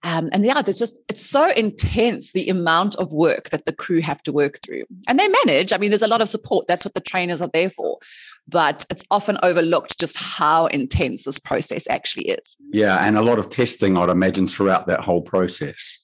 Um, 0.03 0.29
and 0.33 0.43
yeah, 0.43 0.63
there's 0.63 0.79
just, 0.79 0.99
it's 1.09 1.23
so 1.23 1.51
intense 1.51 2.31
the 2.31 2.49
amount 2.49 2.95
of 2.95 3.13
work 3.13 3.51
that 3.51 3.67
the 3.67 3.73
crew 3.73 4.01
have 4.01 4.23
to 4.23 4.31
work 4.31 4.57
through. 4.65 4.85
And 5.07 5.19
they 5.19 5.27
manage. 5.27 5.71
I 5.71 5.77
mean, 5.77 5.91
there's 5.91 6.01
a 6.01 6.07
lot 6.07 6.21
of 6.21 6.29
support. 6.29 6.65
That's 6.65 6.83
what 6.83 6.95
the 6.95 7.01
trainers 7.01 7.39
are 7.39 7.51
there 7.53 7.69
for. 7.69 7.99
But 8.47 8.83
it's 8.89 9.03
often 9.11 9.37
overlooked 9.43 9.99
just 9.99 10.17
how 10.17 10.65
intense 10.65 11.23
this 11.23 11.37
process 11.37 11.87
actually 11.87 12.29
is. 12.29 12.57
Yeah. 12.71 13.05
And 13.05 13.15
a 13.15 13.21
lot 13.21 13.37
of 13.37 13.49
testing, 13.49 13.97
I'd 13.97 14.09
imagine, 14.09 14.47
throughout 14.47 14.87
that 14.87 15.01
whole 15.01 15.21
process 15.21 16.00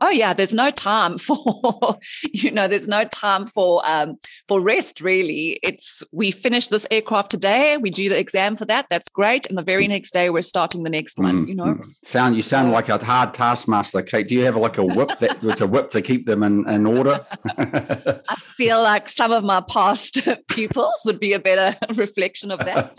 oh 0.00 0.10
yeah 0.10 0.32
there's 0.32 0.54
no 0.54 0.70
time 0.70 1.18
for 1.26 1.98
you 2.32 2.50
know 2.50 2.68
there's 2.68 2.88
no 2.88 3.04
time 3.04 3.46
for 3.46 3.82
um 3.84 4.16
for 4.48 4.60
rest 4.60 5.00
really. 5.00 5.58
It's 5.62 6.02
we 6.12 6.30
finish 6.30 6.68
this 6.68 6.86
aircraft 6.90 7.30
today 7.30 7.76
we 7.76 7.90
do 7.90 8.08
the 8.08 8.18
exam 8.18 8.56
for 8.56 8.64
that 8.66 8.86
that's 8.90 9.08
great 9.08 9.46
and 9.46 9.56
the 9.56 9.62
very 9.62 9.88
next 9.88 10.12
day 10.12 10.30
we're 10.30 10.42
starting 10.42 10.82
the 10.82 10.90
next 10.90 11.18
one 11.18 11.46
mm-hmm. 11.46 11.48
you 11.48 11.54
know? 11.54 11.80
sound 12.02 12.36
you 12.36 12.42
sound 12.42 12.72
like 12.72 12.88
a 12.88 12.98
hard 12.98 13.34
taskmaster 13.34 14.02
kate. 14.02 14.28
Do 14.28 14.34
you 14.34 14.44
have 14.44 14.56
like 14.56 14.78
a 14.78 14.84
whip 14.84 15.18
that 15.20 15.38
it's 15.42 15.60
a 15.60 15.66
whip 15.66 15.90
to 15.92 16.02
keep 16.02 16.26
them 16.26 16.42
in, 16.42 16.68
in 16.68 16.86
order? 16.86 17.24
I 17.56 18.36
feel 18.36 18.82
like 18.82 19.08
some 19.08 19.32
of 19.32 19.44
my 19.44 19.60
past 19.60 20.28
pupils 20.48 21.02
would 21.04 21.20
be 21.20 21.32
a 21.32 21.38
better 21.38 21.76
reflection 21.94 22.50
of 22.50 22.60
that. 22.60 22.98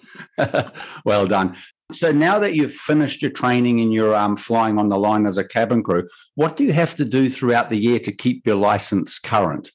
Well 1.05 1.27
done 1.27 1.55
so 1.91 2.11
now 2.11 2.39
that 2.39 2.55
you've 2.55 2.73
finished 2.73 3.21
your 3.21 3.31
training 3.31 3.79
and 3.79 3.93
you're 3.93 4.15
um, 4.15 4.35
flying 4.35 4.77
on 4.77 4.89
the 4.89 4.97
line 4.97 5.25
as 5.25 5.37
a 5.37 5.43
cabin 5.43 5.83
crew, 5.83 6.07
what 6.33 6.57
do 6.57 6.63
you 6.63 6.73
have 6.73 6.95
to 6.95 7.05
do 7.05 7.29
throughout 7.29 7.69
the 7.69 7.77
year 7.77 7.99
to 7.99 8.11
keep 8.11 8.45
your 8.45 8.55
license 8.55 9.19
current? 9.19 9.71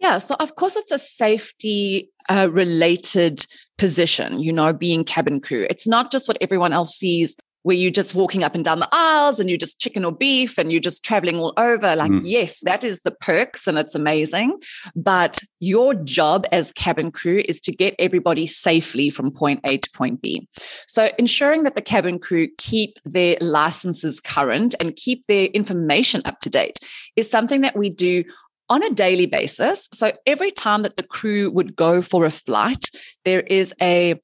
Yeah, 0.00 0.18
so 0.18 0.34
of 0.40 0.56
course 0.56 0.76
it's 0.76 0.90
a 0.90 0.98
safety 0.98 2.10
uh, 2.28 2.48
related 2.50 3.46
position, 3.78 4.40
you 4.40 4.52
know, 4.52 4.72
being 4.72 5.04
cabin 5.04 5.40
crew. 5.40 5.66
It's 5.70 5.86
not 5.86 6.10
just 6.10 6.28
what 6.28 6.36
everyone 6.40 6.72
else 6.72 6.96
sees 6.96 7.36
where 7.66 7.74
you're 7.74 7.90
just 7.90 8.14
walking 8.14 8.44
up 8.44 8.54
and 8.54 8.64
down 8.64 8.78
the 8.78 8.88
aisles 8.92 9.40
and 9.40 9.50
you're 9.50 9.58
just 9.58 9.80
chicken 9.80 10.04
or 10.04 10.12
beef 10.12 10.56
and 10.56 10.70
you're 10.70 10.80
just 10.80 11.04
traveling 11.04 11.36
all 11.36 11.52
over. 11.56 11.96
Like, 11.96 12.12
mm. 12.12 12.20
yes, 12.22 12.60
that 12.60 12.84
is 12.84 13.00
the 13.00 13.10
perks 13.10 13.66
and 13.66 13.76
it's 13.76 13.96
amazing. 13.96 14.60
But 14.94 15.40
your 15.58 15.92
job 15.92 16.46
as 16.52 16.70
cabin 16.70 17.10
crew 17.10 17.42
is 17.48 17.58
to 17.62 17.72
get 17.72 17.96
everybody 17.98 18.46
safely 18.46 19.10
from 19.10 19.32
point 19.32 19.62
A 19.64 19.78
to 19.78 19.90
point 19.90 20.22
B. 20.22 20.46
So 20.86 21.10
ensuring 21.18 21.64
that 21.64 21.74
the 21.74 21.82
cabin 21.82 22.20
crew 22.20 22.46
keep 22.56 23.00
their 23.04 23.36
licenses 23.40 24.20
current 24.20 24.76
and 24.78 24.94
keep 24.94 25.26
their 25.26 25.46
information 25.46 26.22
up 26.24 26.38
to 26.42 26.48
date 26.48 26.78
is 27.16 27.28
something 27.28 27.62
that 27.62 27.76
we 27.76 27.90
do 27.90 28.22
on 28.68 28.84
a 28.84 28.90
daily 28.90 29.26
basis. 29.26 29.88
So 29.92 30.12
every 30.24 30.52
time 30.52 30.82
that 30.82 30.96
the 30.96 31.02
crew 31.02 31.50
would 31.50 31.74
go 31.74 32.00
for 32.00 32.24
a 32.24 32.30
flight, 32.30 32.90
there 33.24 33.40
is 33.40 33.74
a 33.82 34.20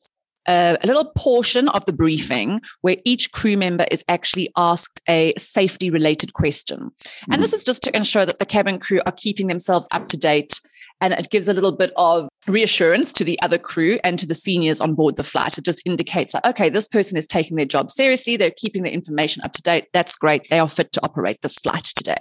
a, 0.47 0.79
a 0.83 0.87
little 0.87 1.13
portion 1.17 1.69
of 1.69 1.85
the 1.85 1.93
briefing 1.93 2.61
where 2.81 2.97
each 3.05 3.33
crew 3.33 3.57
member 3.57 3.87
is 3.91 4.05
actually 4.09 4.51
asked 4.57 5.01
a 5.09 5.33
safety 5.39 5.91
related 5.91 6.33
question. 6.33 6.91
And 7.31 7.43
this 7.43 7.51
mm-hmm. 7.51 7.57
is 7.57 7.65
just 7.65 7.83
to 7.85 7.97
ensure 7.97 8.27
that 8.27 8.39
the 8.39 8.47
cabin 8.47 8.79
crew 8.79 9.01
are 9.07 9.13
keeping 9.13 9.47
themselves 9.47 9.89
up 9.93 10.09
to 10.09 10.17
date. 10.17 10.61
And 11.01 11.13
it 11.13 11.31
gives 11.31 11.49
a 11.49 11.53
little 11.53 11.73
bit 11.73 11.93
of 11.97 12.29
reassurance 12.47 13.13
to 13.15 13.25
the 13.25 13.41
other 13.43 13.59
crew 13.59 13.99
and 14.05 14.21
to 14.21 14.27
the 14.27 14.37
seniors 14.37 14.81
on 14.81 14.95
board 14.95 15.17
the 15.17 15.25
flight. 15.25 15.59
It 15.59 15.65
just 15.65 15.83
indicates 15.85 16.33
that, 16.33 16.47
okay, 16.47 16.69
this 16.69 16.87
person 16.87 17.19
is 17.19 17.27
taking 17.27 17.57
their 17.57 17.67
job 17.67 17.91
seriously. 17.91 18.37
They're 18.37 18.53
keeping 18.57 18.85
their 18.85 18.93
information 18.93 19.43
up 19.43 19.53
to 19.55 19.63
date. 19.63 19.89
That's 19.93 20.17
great. 20.17 20.49
They 20.49 20.61
are 20.61 20.69
fit 20.69 20.93
to 20.93 21.03
operate 21.03 21.39
this 21.43 21.55
flight 21.55 21.85
today. 21.85 22.19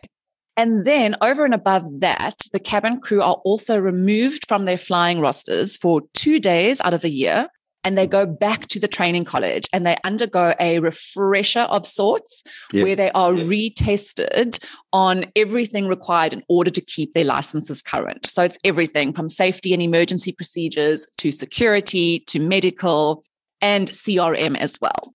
And 0.58 0.84
then 0.84 1.16
over 1.22 1.46
and 1.46 1.54
above 1.54 1.84
that, 2.01 2.42
the 2.51 2.60
cabin 2.60 3.00
crew 3.00 3.22
are 3.22 3.40
also 3.46 3.78
removed 3.78 4.46
from 4.48 4.66
their 4.66 4.78
flying 4.78 5.20
rosters 5.20 5.78
for 5.78 6.01
two 6.13 6.40
days 6.40 6.82
out 6.82 6.94
of 6.94 7.01
the 7.01 7.10
year 7.10 7.48
and 7.84 7.98
they 7.98 8.08
go 8.08 8.26
back 8.26 8.68
to 8.68 8.80
the 8.80 8.88
training 8.88 9.26
college 9.26 9.68
and 9.74 9.86
they 9.86 9.98
undergo 10.04 10.54
a 10.60 10.80
refresher 10.80 11.62
of 11.62 11.86
sorts 11.86 12.44
yes. 12.72 12.86
where 12.86 12.96
they 12.96 13.12
are 13.12 13.34
yes. 13.34 13.48
retested 13.48 14.64
on 14.94 15.26
everything 15.36 15.88
required 15.88 16.34
in 16.34 16.44
order 16.48 16.70
to 16.70 16.82
keep 16.82 17.14
their 17.14 17.26
licenses 17.26 17.82
current. 17.82 18.28
So 18.30 18.44
it's 18.44 18.58
everything 18.64 19.14
from 19.14 19.30
safety 19.30 19.74
and 19.74 19.82
emergency 19.82 20.32
procedures 20.32 21.08
to 21.18 21.32
security 21.32 22.24
to 22.28 22.40
medical 22.40 23.24
and 23.62 23.88
CRM 23.88 24.58
as 24.58 24.78
well. 24.82 25.14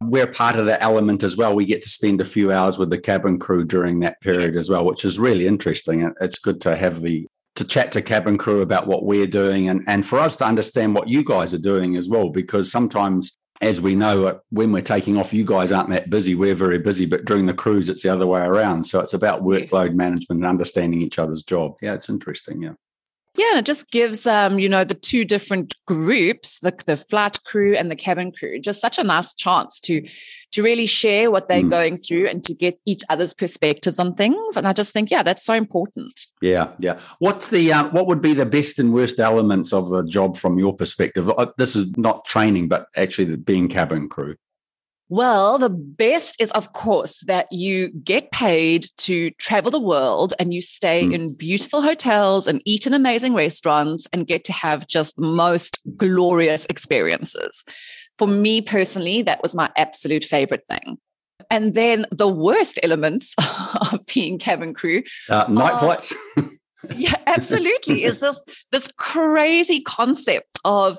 We're 0.00 0.26
part 0.26 0.56
of 0.56 0.66
the 0.66 0.82
element 0.82 1.22
as 1.22 1.36
well. 1.36 1.54
We 1.54 1.64
get 1.64 1.82
to 1.82 1.88
spend 1.88 2.20
a 2.20 2.24
few 2.24 2.50
hours 2.50 2.76
with 2.76 2.90
the 2.90 2.98
cabin 2.98 3.38
crew 3.38 3.64
during 3.64 4.00
that 4.00 4.20
period 4.20 4.56
as 4.56 4.68
well, 4.68 4.84
which 4.84 5.04
is 5.04 5.18
really 5.18 5.46
interesting. 5.46 6.12
It's 6.20 6.38
good 6.38 6.60
to 6.62 6.74
have 6.74 7.02
the 7.02 7.28
to 7.56 7.64
chat 7.64 7.92
to 7.92 8.02
cabin 8.02 8.38
crew 8.38 8.62
about 8.62 8.86
what 8.86 9.04
we're 9.04 9.26
doing 9.26 9.68
and, 9.68 9.82
and 9.86 10.06
for 10.06 10.18
us 10.18 10.36
to 10.36 10.44
understand 10.44 10.94
what 10.94 11.08
you 11.08 11.22
guys 11.24 11.52
are 11.52 11.58
doing 11.58 11.96
as 11.96 12.08
well, 12.08 12.30
because 12.30 12.70
sometimes 12.72 13.36
as 13.60 13.80
we 13.80 13.94
know, 13.94 14.24
uh, 14.24 14.38
when 14.50 14.72
we're 14.72 14.82
taking 14.82 15.16
off, 15.16 15.32
you 15.32 15.44
guys 15.44 15.70
aren't 15.70 15.90
that 15.90 16.10
busy. 16.10 16.34
We're 16.34 16.56
very 16.56 16.78
busy, 16.78 17.06
but 17.06 17.24
during 17.24 17.46
the 17.46 17.54
cruise, 17.54 17.88
it's 17.88 18.02
the 18.02 18.08
other 18.08 18.26
way 18.26 18.40
around. 18.40 18.84
So 18.84 18.98
it's 18.98 19.14
about 19.14 19.42
workload 19.42 19.94
management 19.94 20.40
and 20.40 20.46
understanding 20.46 21.00
each 21.00 21.18
other's 21.18 21.44
job. 21.44 21.76
Yeah, 21.80 21.94
it's 21.94 22.08
interesting. 22.08 22.62
Yeah. 22.62 22.72
Yeah, 23.36 23.46
and 23.50 23.58
it 23.60 23.66
just 23.66 23.90
gives 23.90 24.26
um, 24.26 24.58
you 24.58 24.68
know, 24.68 24.84
the 24.84 24.94
two 24.94 25.24
different 25.24 25.74
groups, 25.86 26.58
the 26.60 26.74
the 26.84 26.96
flight 26.98 27.42
crew 27.44 27.74
and 27.74 27.90
the 27.90 27.96
cabin 27.96 28.30
crew, 28.30 28.58
just 28.58 28.80
such 28.80 28.98
a 28.98 29.04
nice 29.04 29.34
chance 29.34 29.80
to 29.80 30.06
to 30.52 30.62
really 30.62 30.84
share 30.86 31.30
what 31.30 31.48
they're 31.48 31.62
mm. 31.62 31.70
going 31.70 31.96
through 31.96 32.28
and 32.28 32.44
to 32.44 32.54
get 32.54 32.78
each 32.84 33.02
other's 33.08 33.32
perspectives 33.32 33.98
on 33.98 34.14
things. 34.14 34.56
And 34.56 34.68
I 34.68 34.74
just 34.74 34.92
think, 34.92 35.10
yeah, 35.10 35.22
that's 35.22 35.44
so 35.44 35.54
important. 35.54 36.26
Yeah, 36.42 36.72
yeah. 36.78 37.00
What's 37.20 37.48
the 37.48 37.72
uh, 37.72 37.88
what 37.88 38.06
would 38.06 38.20
be 38.20 38.34
the 38.34 38.46
best 38.46 38.78
and 38.78 38.92
worst 38.92 39.18
elements 39.18 39.72
of 39.72 39.88
the 39.88 40.02
job 40.02 40.36
from 40.36 40.58
your 40.58 40.74
perspective? 40.74 41.30
Uh, 41.30 41.46
this 41.56 41.74
is 41.74 41.96
not 41.96 42.26
training, 42.26 42.68
but 42.68 42.86
actually 42.96 43.34
being 43.36 43.68
cabin 43.68 44.10
crew. 44.10 44.36
Well, 45.12 45.58
the 45.58 45.68
best 45.68 46.36
is, 46.40 46.50
of 46.52 46.72
course, 46.72 47.20
that 47.26 47.46
you 47.52 47.90
get 48.02 48.30
paid 48.30 48.86
to 49.00 49.30
travel 49.32 49.70
the 49.70 49.78
world 49.78 50.32
and 50.38 50.54
you 50.54 50.62
stay 50.62 51.04
mm. 51.04 51.12
in 51.12 51.34
beautiful 51.34 51.82
hotels 51.82 52.46
and 52.46 52.62
eat 52.64 52.86
in 52.86 52.94
amazing 52.94 53.34
restaurants 53.34 54.06
and 54.14 54.26
get 54.26 54.42
to 54.44 54.54
have 54.54 54.88
just 54.88 55.16
the 55.16 55.26
most 55.26 55.78
glorious 55.98 56.64
experiences. 56.70 57.62
For 58.16 58.26
me 58.26 58.62
personally, 58.62 59.20
that 59.20 59.42
was 59.42 59.54
my 59.54 59.70
absolute 59.76 60.24
favorite 60.24 60.66
thing. 60.66 60.96
And 61.50 61.74
then 61.74 62.06
the 62.10 62.28
worst 62.28 62.80
elements 62.82 63.34
of 63.92 64.00
being 64.14 64.38
cabin 64.38 64.72
crew 64.72 65.02
uh, 65.28 65.44
night 65.46 65.78
flights. 65.78 66.14
yeah, 66.96 67.16
absolutely. 67.26 68.04
is 68.04 68.20
this 68.20 68.40
this 68.70 68.88
crazy 68.96 69.82
concept 69.82 70.58
of 70.64 70.98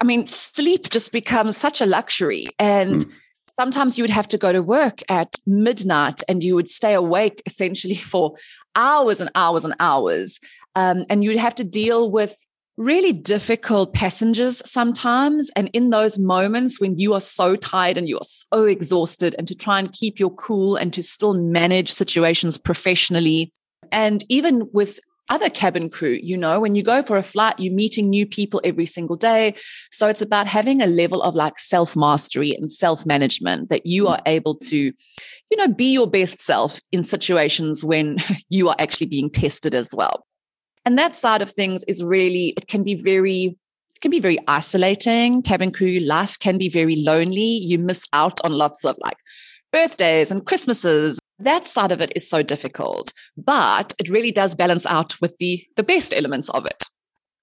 I 0.00 0.04
mean, 0.04 0.26
sleep 0.26 0.90
just 0.90 1.12
becomes 1.12 1.56
such 1.56 1.80
a 1.80 1.86
luxury. 1.86 2.46
And 2.58 3.00
mm. 3.00 3.20
sometimes 3.58 3.98
you 3.98 4.04
would 4.04 4.10
have 4.10 4.28
to 4.28 4.38
go 4.38 4.52
to 4.52 4.62
work 4.62 5.00
at 5.08 5.34
midnight 5.46 6.22
and 6.28 6.44
you 6.44 6.54
would 6.54 6.70
stay 6.70 6.94
awake 6.94 7.42
essentially 7.46 7.94
for 8.12 8.34
hours 8.74 9.20
and 9.20 9.30
hours 9.34 9.64
and 9.64 9.74
hours. 9.80 10.38
Um, 10.74 11.04
and 11.10 11.24
you'd 11.24 11.38
have 11.38 11.54
to 11.56 11.64
deal 11.64 12.10
with 12.10 12.36
really 12.76 13.12
difficult 13.12 13.92
passengers 13.92 14.62
sometimes. 14.64 15.50
And 15.56 15.68
in 15.72 15.90
those 15.90 16.18
moments 16.18 16.80
when 16.80 16.96
you 16.96 17.12
are 17.12 17.20
so 17.20 17.56
tired 17.56 17.98
and 17.98 18.08
you 18.08 18.16
are 18.16 18.24
so 18.24 18.64
exhausted, 18.64 19.34
and 19.36 19.46
to 19.48 19.54
try 19.54 19.80
and 19.80 19.92
keep 19.92 20.20
your 20.20 20.30
cool 20.30 20.76
and 20.76 20.94
to 20.94 21.02
still 21.02 21.34
manage 21.34 21.92
situations 21.92 22.56
professionally. 22.56 23.52
And 23.90 24.22
even 24.28 24.68
with 24.72 25.00
other 25.30 25.50
cabin 25.50 25.90
crew. 25.90 26.18
You 26.22 26.36
know, 26.36 26.60
when 26.60 26.74
you 26.74 26.82
go 26.82 27.02
for 27.02 27.16
a 27.16 27.22
flight, 27.22 27.58
you're 27.58 27.74
meeting 27.74 28.08
new 28.08 28.26
people 28.26 28.60
every 28.64 28.86
single 28.86 29.16
day. 29.16 29.54
So 29.90 30.08
it's 30.08 30.22
about 30.22 30.46
having 30.46 30.82
a 30.82 30.86
level 30.86 31.22
of 31.22 31.34
like 31.34 31.58
self 31.58 31.96
mastery 31.96 32.54
and 32.54 32.70
self 32.70 33.06
management 33.06 33.68
that 33.70 33.86
you 33.86 34.06
are 34.08 34.20
able 34.26 34.56
to, 34.56 34.76
you 34.76 35.56
know, 35.56 35.68
be 35.68 35.92
your 35.92 36.08
best 36.08 36.40
self 36.40 36.80
in 36.92 37.02
situations 37.02 37.84
when 37.84 38.18
you 38.48 38.68
are 38.68 38.76
actually 38.78 39.06
being 39.06 39.30
tested 39.30 39.74
as 39.74 39.94
well. 39.94 40.26
And 40.84 40.98
that 40.98 41.16
side 41.16 41.42
of 41.42 41.50
things 41.50 41.84
is 41.84 42.02
really, 42.02 42.54
it 42.56 42.68
can 42.68 42.82
be 42.82 42.94
very 42.94 43.56
can 44.00 44.10
be 44.12 44.20
very 44.20 44.38
isolating. 44.46 45.42
Cabin 45.42 45.72
crew 45.72 45.98
life 45.98 46.38
can 46.38 46.56
be 46.56 46.68
very 46.68 46.94
lonely. 46.94 47.42
You 47.42 47.78
miss 47.78 48.04
out 48.12 48.38
on 48.44 48.52
lots 48.52 48.84
of 48.84 48.96
like 49.00 49.16
birthdays 49.72 50.30
and 50.30 50.46
Christmases 50.46 51.18
that 51.38 51.66
side 51.68 51.92
of 51.92 52.00
it 52.00 52.12
is 52.16 52.28
so 52.28 52.42
difficult, 52.42 53.12
but 53.36 53.94
it 53.98 54.08
really 54.08 54.32
does 54.32 54.54
balance 54.54 54.86
out 54.86 55.20
with 55.20 55.36
the 55.38 55.64
the 55.76 55.82
best 55.82 56.12
elements 56.14 56.48
of 56.50 56.66
it. 56.66 56.84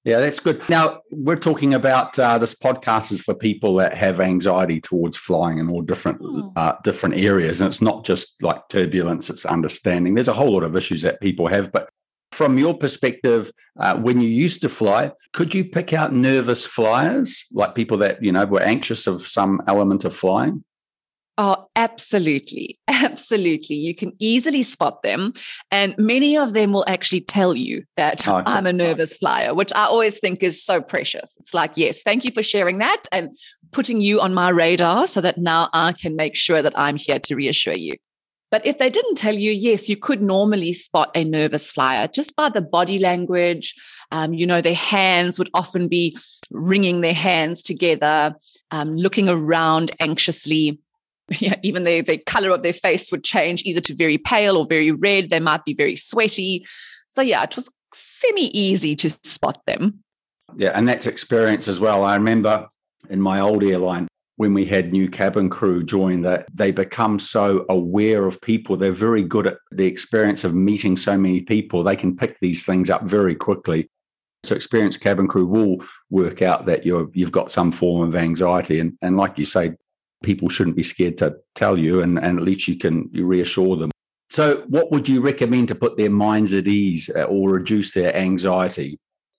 Yeah, 0.03 0.19
that's 0.19 0.39
good. 0.39 0.61
Now 0.69 1.01
we're 1.09 1.35
talking 1.35 1.73
about 1.73 2.19
uh, 2.19 2.37
this 2.37 2.53
podcast 2.53 3.11
is 3.11 3.21
for 3.21 3.33
people 3.33 3.73
that 3.75 3.95
have 3.95 4.19
anxiety 4.19 4.79
towards 4.79 5.17
flying 5.17 5.57
in 5.57 5.67
all 5.69 5.81
different 5.81 6.21
mm. 6.21 6.51
uh, 6.55 6.75
different 6.83 7.15
areas, 7.15 7.59
and 7.59 7.67
it's 7.67 7.81
not 7.81 8.05
just 8.05 8.41
like 8.43 8.61
turbulence; 8.69 9.29
it's 9.29 9.45
understanding. 9.45 10.13
There's 10.13 10.27
a 10.27 10.33
whole 10.33 10.53
lot 10.53 10.63
of 10.63 10.75
issues 10.75 11.01
that 11.01 11.21
people 11.21 11.47
have, 11.47 11.71
but 11.71 11.89
from 12.31 12.57
your 12.59 12.77
perspective, 12.77 13.51
uh, 13.79 13.95
when 13.95 14.21
you 14.21 14.27
used 14.27 14.61
to 14.61 14.69
fly, 14.69 15.11
could 15.33 15.55
you 15.55 15.65
pick 15.65 15.93
out 15.93 16.13
nervous 16.13 16.65
flyers, 16.65 17.45
like 17.51 17.73
people 17.73 17.97
that 17.97 18.21
you 18.23 18.31
know 18.31 18.45
were 18.45 18.61
anxious 18.61 19.07
of 19.07 19.25
some 19.25 19.61
element 19.67 20.05
of 20.05 20.15
flying? 20.15 20.63
Oh, 21.37 21.67
absolutely. 21.75 22.79
Absolutely. 22.87 23.75
You 23.75 23.93
can 23.93 24.13
easily 24.19 24.63
spot 24.63 25.03
them. 25.03 25.33
And 25.69 25.93
many 25.97 26.37
of 26.37 26.53
them 26.53 26.71
will 26.71 26.85
actually 26.87 27.21
tell 27.21 27.55
you 27.55 27.83
that 27.97 28.25
okay. 28.27 28.41
I'm 28.45 28.65
a 28.65 28.73
nervous 28.73 29.17
flyer, 29.17 29.53
which 29.53 29.71
I 29.75 29.85
always 29.85 30.17
think 30.17 30.41
is 30.41 30.63
so 30.63 30.81
precious. 30.81 31.35
It's 31.39 31.53
like, 31.53 31.73
yes, 31.75 32.01
thank 32.01 32.23
you 32.23 32.31
for 32.31 32.41
sharing 32.41 32.77
that 32.77 33.03
and 33.11 33.35
putting 33.71 33.99
you 33.99 34.21
on 34.21 34.33
my 34.33 34.49
radar 34.49 35.07
so 35.07 35.19
that 35.21 35.37
now 35.37 35.69
I 35.73 35.91
can 35.91 36.15
make 36.15 36.35
sure 36.35 36.61
that 36.61 36.77
I'm 36.77 36.95
here 36.95 37.19
to 37.19 37.35
reassure 37.35 37.77
you. 37.77 37.95
But 38.49 38.65
if 38.65 38.77
they 38.77 38.89
didn't 38.89 39.15
tell 39.15 39.35
you, 39.35 39.51
yes, 39.51 39.89
you 39.89 39.97
could 39.97 40.21
normally 40.21 40.71
spot 40.71 41.11
a 41.15 41.25
nervous 41.25 41.71
flyer 41.71 42.07
just 42.07 42.35
by 42.37 42.47
the 42.47 42.61
body 42.61 42.99
language. 42.99 43.75
Um, 44.11 44.33
you 44.33 44.47
know, 44.47 44.61
their 44.61 44.75
hands 44.75 45.37
would 45.37 45.49
often 45.53 45.89
be 45.89 46.17
wringing 46.51 47.01
their 47.01 47.13
hands 47.13 47.61
together, 47.61 48.35
um, 48.71 48.95
looking 48.95 49.27
around 49.27 49.91
anxiously 49.99 50.79
yeah, 51.39 51.55
even 51.63 51.83
the, 51.83 52.01
the 52.01 52.17
color 52.19 52.49
of 52.51 52.63
their 52.63 52.73
face 52.73 53.11
would 53.11 53.23
change 53.23 53.63
either 53.63 53.81
to 53.81 53.95
very 53.95 54.17
pale 54.17 54.57
or 54.57 54.65
very 54.65 54.91
red. 54.91 55.29
They 55.29 55.39
might 55.39 55.65
be 55.65 55.73
very 55.73 55.95
sweaty. 55.95 56.65
So, 57.07 57.21
yeah, 57.21 57.43
it 57.43 57.55
was 57.55 57.69
semi 57.93 58.55
easy 58.57 58.95
to 58.97 59.09
spot 59.09 59.61
them. 59.65 60.03
Yeah, 60.55 60.71
and 60.73 60.87
that's 60.87 61.07
experience 61.07 61.67
as 61.67 61.79
well. 61.79 62.03
I 62.03 62.15
remember 62.15 62.67
in 63.09 63.21
my 63.21 63.39
old 63.39 63.63
airline, 63.63 64.07
when 64.37 64.53
we 64.53 64.65
had 64.65 64.91
new 64.91 65.09
cabin 65.09 65.49
crew 65.49 65.83
join 65.83 66.21
that 66.21 66.45
they 66.53 66.71
become 66.71 67.19
so 67.19 67.65
aware 67.69 68.25
of 68.27 68.41
people 68.41 68.75
they're 68.75 68.91
very 68.91 69.23
good 69.23 69.47
at 69.47 69.57
the 69.71 69.85
experience 69.85 70.43
of 70.43 70.53
meeting 70.53 70.97
so 70.97 71.17
many 71.17 71.41
people 71.41 71.83
they 71.83 71.95
can 71.95 72.15
pick 72.15 72.37
these 72.39 72.65
things 72.65 72.89
up 72.89 73.03
very 73.03 73.35
quickly 73.35 73.89
so 74.43 74.55
experienced 74.55 75.01
cabin 75.01 75.27
crew 75.27 75.45
will 75.45 75.77
work 76.09 76.41
out 76.41 76.65
that 76.65 76.85
you're 76.85 77.09
you've 77.13 77.31
got 77.31 77.51
some 77.51 77.71
form 77.71 78.07
of 78.07 78.15
anxiety 78.15 78.79
and 78.79 78.97
and 79.01 79.17
like 79.17 79.37
you 79.37 79.45
say 79.45 79.73
people 80.25 80.49
shouldn't 80.49 80.75
be 80.75 80.83
scared 80.83 81.17
to 81.19 81.35
tell 81.53 81.77
you, 81.77 82.01
and, 82.01 82.17
and 82.17 82.37
at 82.39 82.43
least 82.43 82.67
you 82.67 82.77
can 82.77 83.09
reassure 83.13 83.77
them. 83.77 83.91
So, 84.29 84.65
what 84.67 84.91
would 84.91 85.07
you 85.07 85.21
recommend 85.21 85.69
to 85.69 85.75
put 85.75 85.95
their 85.95 86.09
minds 86.09 86.51
at 86.51 86.67
ease 86.67 87.09
uh, 87.15 87.23
or 87.23 87.51
reduce 87.51 87.93
their 87.93 88.13
anxiety? 88.15 88.97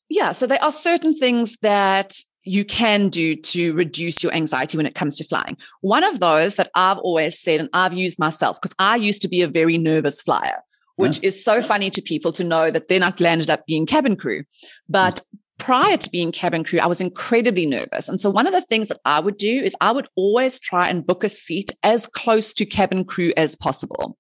Yeah, 0.09 0.33
so 0.33 0.47
there 0.47 0.63
are 0.63 0.73
certain 0.73 1.13
things 1.13 1.57
that 1.63 2.17
you 2.45 2.65
can 2.65 3.09
do 3.09 3.35
to 3.35 3.73
reduce 3.75 4.23
your 4.23 4.33
anxiety 4.33 4.77
when 4.77 4.87
it 4.87 4.95
comes 4.95 5.17
to 5.17 5.25
flying. 5.25 5.57
One 5.81 6.05
of 6.05 6.21
those 6.21 6.55
that 6.57 6.71
I've 6.77 6.99
always 6.99 7.39
said, 7.41 7.59
and 7.59 7.69
I've 7.73 7.93
used 7.93 8.21
myself, 8.21 8.59
because 8.61 8.75
I 8.79 8.95
used 8.97 9.21
to 9.23 9.29
be 9.29 9.43
a 9.43 9.49
very 9.49 9.77
nervous 9.77 10.23
flyer, 10.23 10.61
which 10.95 11.19
yeah. 11.19 11.29
is 11.29 11.45
so 11.45 11.61
funny 11.61 11.91
to 11.91 12.01
people 12.01 12.33
to 12.33 12.45
know 12.45 12.71
that 12.71 12.87
then 12.87 13.03
I 13.03 13.13
landed 13.19 13.51
up 13.51 13.67
being 13.67 13.85
cabin 13.85 14.15
crew. 14.15 14.45
But 14.89 15.23
prior 15.59 15.97
to 15.97 16.11
being 16.11 16.33
cabin 16.33 16.65
crew, 16.65 16.81
I 16.81 16.87
was 16.87 17.01
incredibly 17.01 17.67
nervous. 17.67 18.09
And 18.09 18.21
so 18.21 18.31
one 18.31 18.47
of 18.47 18.53
the 18.53 18.61
things 18.61 18.89
that 18.89 19.01
I 19.05 19.21
would 19.21 19.37
do 19.37 19.51
is 19.63 19.75
I 19.81 19.93
would 19.93 20.09
always 20.15 20.59
try 20.59 20.89
and 20.89 21.07
book 21.07 21.25
a 21.25 21.29
seat 21.29 21.73
as 21.83 22.07
close 22.07 22.53
to 22.55 22.67
cabin 22.67 23.05
crew 23.05 23.33
as 23.37 23.57
possible. 23.57 24.19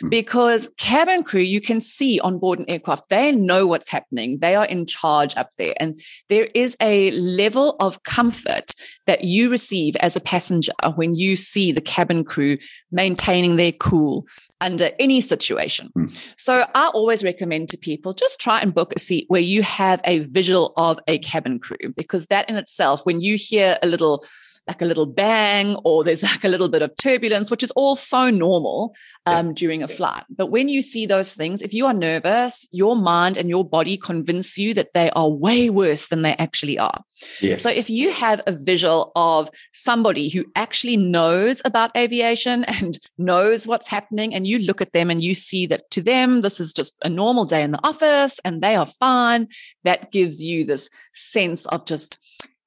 Hmm. 0.00 0.08
Because 0.08 0.68
cabin 0.78 1.22
crew, 1.22 1.40
you 1.40 1.60
can 1.60 1.80
see 1.80 2.20
on 2.20 2.38
board 2.38 2.58
an 2.58 2.68
aircraft, 2.68 3.08
they 3.08 3.32
know 3.32 3.66
what's 3.66 3.90
happening. 3.90 4.38
They 4.38 4.54
are 4.54 4.66
in 4.66 4.86
charge 4.86 5.36
up 5.36 5.50
there. 5.58 5.74
And 5.78 6.00
there 6.28 6.48
is 6.54 6.76
a 6.80 7.10
level 7.12 7.76
of 7.80 8.02
comfort 8.02 8.72
that 9.06 9.24
you 9.24 9.50
receive 9.50 9.96
as 9.96 10.16
a 10.16 10.20
passenger 10.20 10.72
when 10.94 11.14
you 11.14 11.36
see 11.36 11.72
the 11.72 11.80
cabin 11.80 12.24
crew 12.24 12.58
maintaining 12.90 13.56
their 13.56 13.72
cool 13.72 14.26
under 14.60 14.90
any 14.98 15.20
situation. 15.20 15.90
Mm. 15.96 16.16
So 16.36 16.64
I 16.74 16.88
always 16.88 17.24
recommend 17.24 17.68
to 17.70 17.76
people 17.76 18.14
just 18.14 18.40
try 18.40 18.60
and 18.60 18.72
book 18.72 18.92
a 18.94 18.98
seat 18.98 19.24
where 19.28 19.40
you 19.40 19.62
have 19.62 20.00
a 20.04 20.20
visual 20.20 20.72
of 20.76 21.00
a 21.08 21.18
cabin 21.18 21.58
crew 21.58 21.92
because 21.96 22.26
that 22.26 22.48
in 22.48 22.56
itself 22.56 23.04
when 23.04 23.20
you 23.20 23.36
hear 23.36 23.78
a 23.82 23.86
little 23.86 24.24
like 24.66 24.80
a 24.80 24.84
little 24.84 25.06
bang 25.06 25.76
or 25.84 26.04
there's 26.04 26.22
like 26.32 26.44
a 26.44 26.48
little 26.48 26.68
bit 26.68 26.82
of 26.82 26.94
turbulence, 26.96 27.50
which 27.50 27.62
is 27.62 27.70
all 27.72 27.96
so 27.96 28.30
normal 28.30 28.94
um, 29.26 29.48
yeah. 29.48 29.52
during 29.54 29.82
a 29.82 29.88
flight. 29.88 30.24
But 30.30 30.46
when 30.46 30.68
you 30.68 30.82
see 30.82 31.06
those 31.06 31.34
things, 31.34 31.62
if 31.62 31.74
you 31.74 31.86
are 31.86 31.94
nervous, 31.94 32.68
your 32.72 32.96
mind 32.96 33.38
and 33.38 33.48
your 33.48 33.64
body 33.64 33.96
convince 33.96 34.56
you 34.58 34.74
that 34.74 34.92
they 34.94 35.10
are 35.10 35.28
way 35.28 35.70
worse 35.70 36.08
than 36.08 36.22
they 36.22 36.34
actually 36.34 36.78
are. 36.78 37.02
Yes. 37.40 37.62
So 37.62 37.70
if 37.70 37.88
you 37.88 38.12
have 38.12 38.40
a 38.46 38.52
visual 38.52 39.12
of 39.14 39.48
somebody 39.72 40.28
who 40.28 40.44
actually 40.56 40.96
knows 40.96 41.62
about 41.64 41.96
aviation 41.96 42.64
and 42.80 42.98
knows 43.18 43.66
what's 43.66 43.88
happening, 43.88 44.34
and 44.34 44.46
you 44.46 44.58
look 44.58 44.80
at 44.80 44.92
them 44.92 45.10
and 45.10 45.22
you 45.22 45.34
see 45.34 45.66
that 45.66 45.90
to 45.92 46.02
them, 46.02 46.40
this 46.40 46.60
is 46.60 46.72
just 46.72 46.94
a 47.02 47.08
normal 47.08 47.44
day 47.44 47.62
in 47.62 47.72
the 47.72 47.86
office 47.86 48.40
and 48.44 48.62
they 48.62 48.76
are 48.76 48.86
fine, 48.86 49.48
that 49.84 50.12
gives 50.12 50.42
you 50.42 50.64
this 50.64 50.88
sense 51.12 51.66
of 51.66 51.84
just 51.86 52.18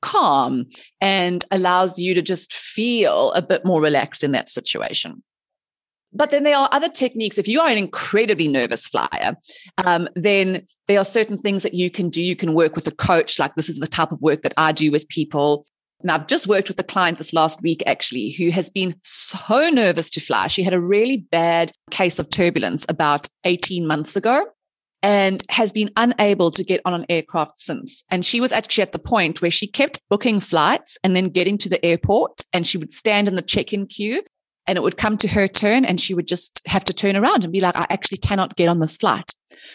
calm 0.05 0.67
and 1.01 1.43
allows 1.51 1.97
you 1.99 2.13
to 2.13 2.21
just 2.21 2.53
feel 2.53 3.31
a 3.33 3.41
bit 3.41 3.65
more 3.65 3.81
relaxed 3.81 4.23
in 4.23 4.31
that 4.31 4.47
situation. 4.47 5.23
But 6.13 6.29
then 6.29 6.43
there 6.43 6.55
are 6.55 6.69
other 6.71 6.87
techniques. 6.87 7.37
If 7.37 7.47
you 7.47 7.59
are 7.59 7.67
an 7.67 7.77
incredibly 7.77 8.47
nervous 8.47 8.87
flyer, 8.87 9.35
um, 9.83 10.07
then 10.15 10.65
there 10.87 10.99
are 10.99 11.05
certain 11.05 11.35
things 11.35 11.63
that 11.63 11.73
you 11.73 11.91
can 11.91 12.09
do. 12.09 12.23
You 12.23 12.37
can 12.37 12.53
work 12.53 12.75
with 12.75 12.87
a 12.87 12.91
coach, 12.91 13.37
like 13.37 13.55
this 13.55 13.67
is 13.67 13.79
the 13.79 13.87
type 13.87 14.13
of 14.13 14.21
work 14.21 14.43
that 14.43 14.53
I 14.55 14.71
do 14.71 14.91
with 14.91 15.09
people. 15.09 15.65
And 16.01 16.11
I've 16.11 16.27
just 16.27 16.47
worked 16.47 16.69
with 16.69 16.79
a 16.79 16.83
client 16.83 17.17
this 17.17 17.33
last 17.33 17.61
week, 17.61 17.83
actually, 17.85 18.31
who 18.31 18.49
has 18.51 18.69
been 18.69 18.95
so 19.03 19.69
nervous 19.69 20.09
to 20.11 20.21
fly. 20.21 20.47
She 20.47 20.63
had 20.63 20.73
a 20.73 20.79
really 20.79 21.25
bad 21.31 21.71
case 21.89 22.19
of 22.19 22.29
turbulence 22.29 22.85
about 22.87 23.27
18 23.43 23.85
months 23.85 24.15
ago 24.15 24.45
and 25.05 25.43
has 25.49 25.71
been 25.71 25.91
unable 25.97 26.49
to 26.49 26.63
get 26.63 26.81
on 26.83 26.95
an 26.95 27.05
aircraft 27.09 27.59
since. 27.59 28.03
And 28.09 28.25
she 28.25 28.41
was 28.41 28.51
actually 28.51 28.81
at 28.81 28.91
the 28.91 28.97
point 28.97 29.39
where 29.39 29.51
she 29.51 29.67
kept 29.67 30.01
booking 30.09 30.39
flights 30.39 30.97
and 31.03 31.15
then 31.15 31.29
getting 31.29 31.59
to 31.59 31.69
the 31.69 31.83
airport 31.85 32.41
and 32.51 32.65
she 32.65 32.79
would 32.79 32.91
stand 32.91 33.27
in 33.27 33.35
the 33.35 33.43
check 33.43 33.71
in 33.71 33.85
queue 33.85 34.23
and 34.65 34.79
it 34.79 34.81
would 34.81 34.97
come 34.97 35.15
to 35.17 35.27
her 35.27 35.47
turn 35.47 35.85
and 35.85 36.01
she 36.01 36.15
would 36.15 36.27
just 36.27 36.59
have 36.65 36.83
to 36.85 36.93
turn 36.93 37.15
around 37.15 37.43
and 37.43 37.53
be 37.53 37.59
like, 37.59 37.75
I 37.75 37.85
actually 37.91 38.17
cannot 38.17 38.55
get 38.55 38.67
on 38.67 38.79
this 38.79 38.97
flight. 38.97 39.29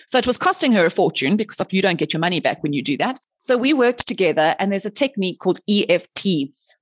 So 0.08 0.18
it 0.18 0.26
was 0.26 0.36
costing 0.36 0.72
her 0.72 0.84
a 0.84 0.90
fortune 0.90 1.36
because 1.36 1.60
if 1.60 1.72
you 1.72 1.80
don't 1.80 2.00
get 2.00 2.12
your 2.12 2.18
money 2.18 2.40
back 2.40 2.64
when 2.64 2.72
you 2.72 2.82
do 2.82 2.96
that. 2.96 3.20
So 3.38 3.56
we 3.56 3.72
worked 3.72 4.08
together 4.08 4.56
and 4.58 4.72
there's 4.72 4.84
a 4.84 4.90
technique 4.90 5.38
called 5.38 5.60
EFT, 5.70 6.26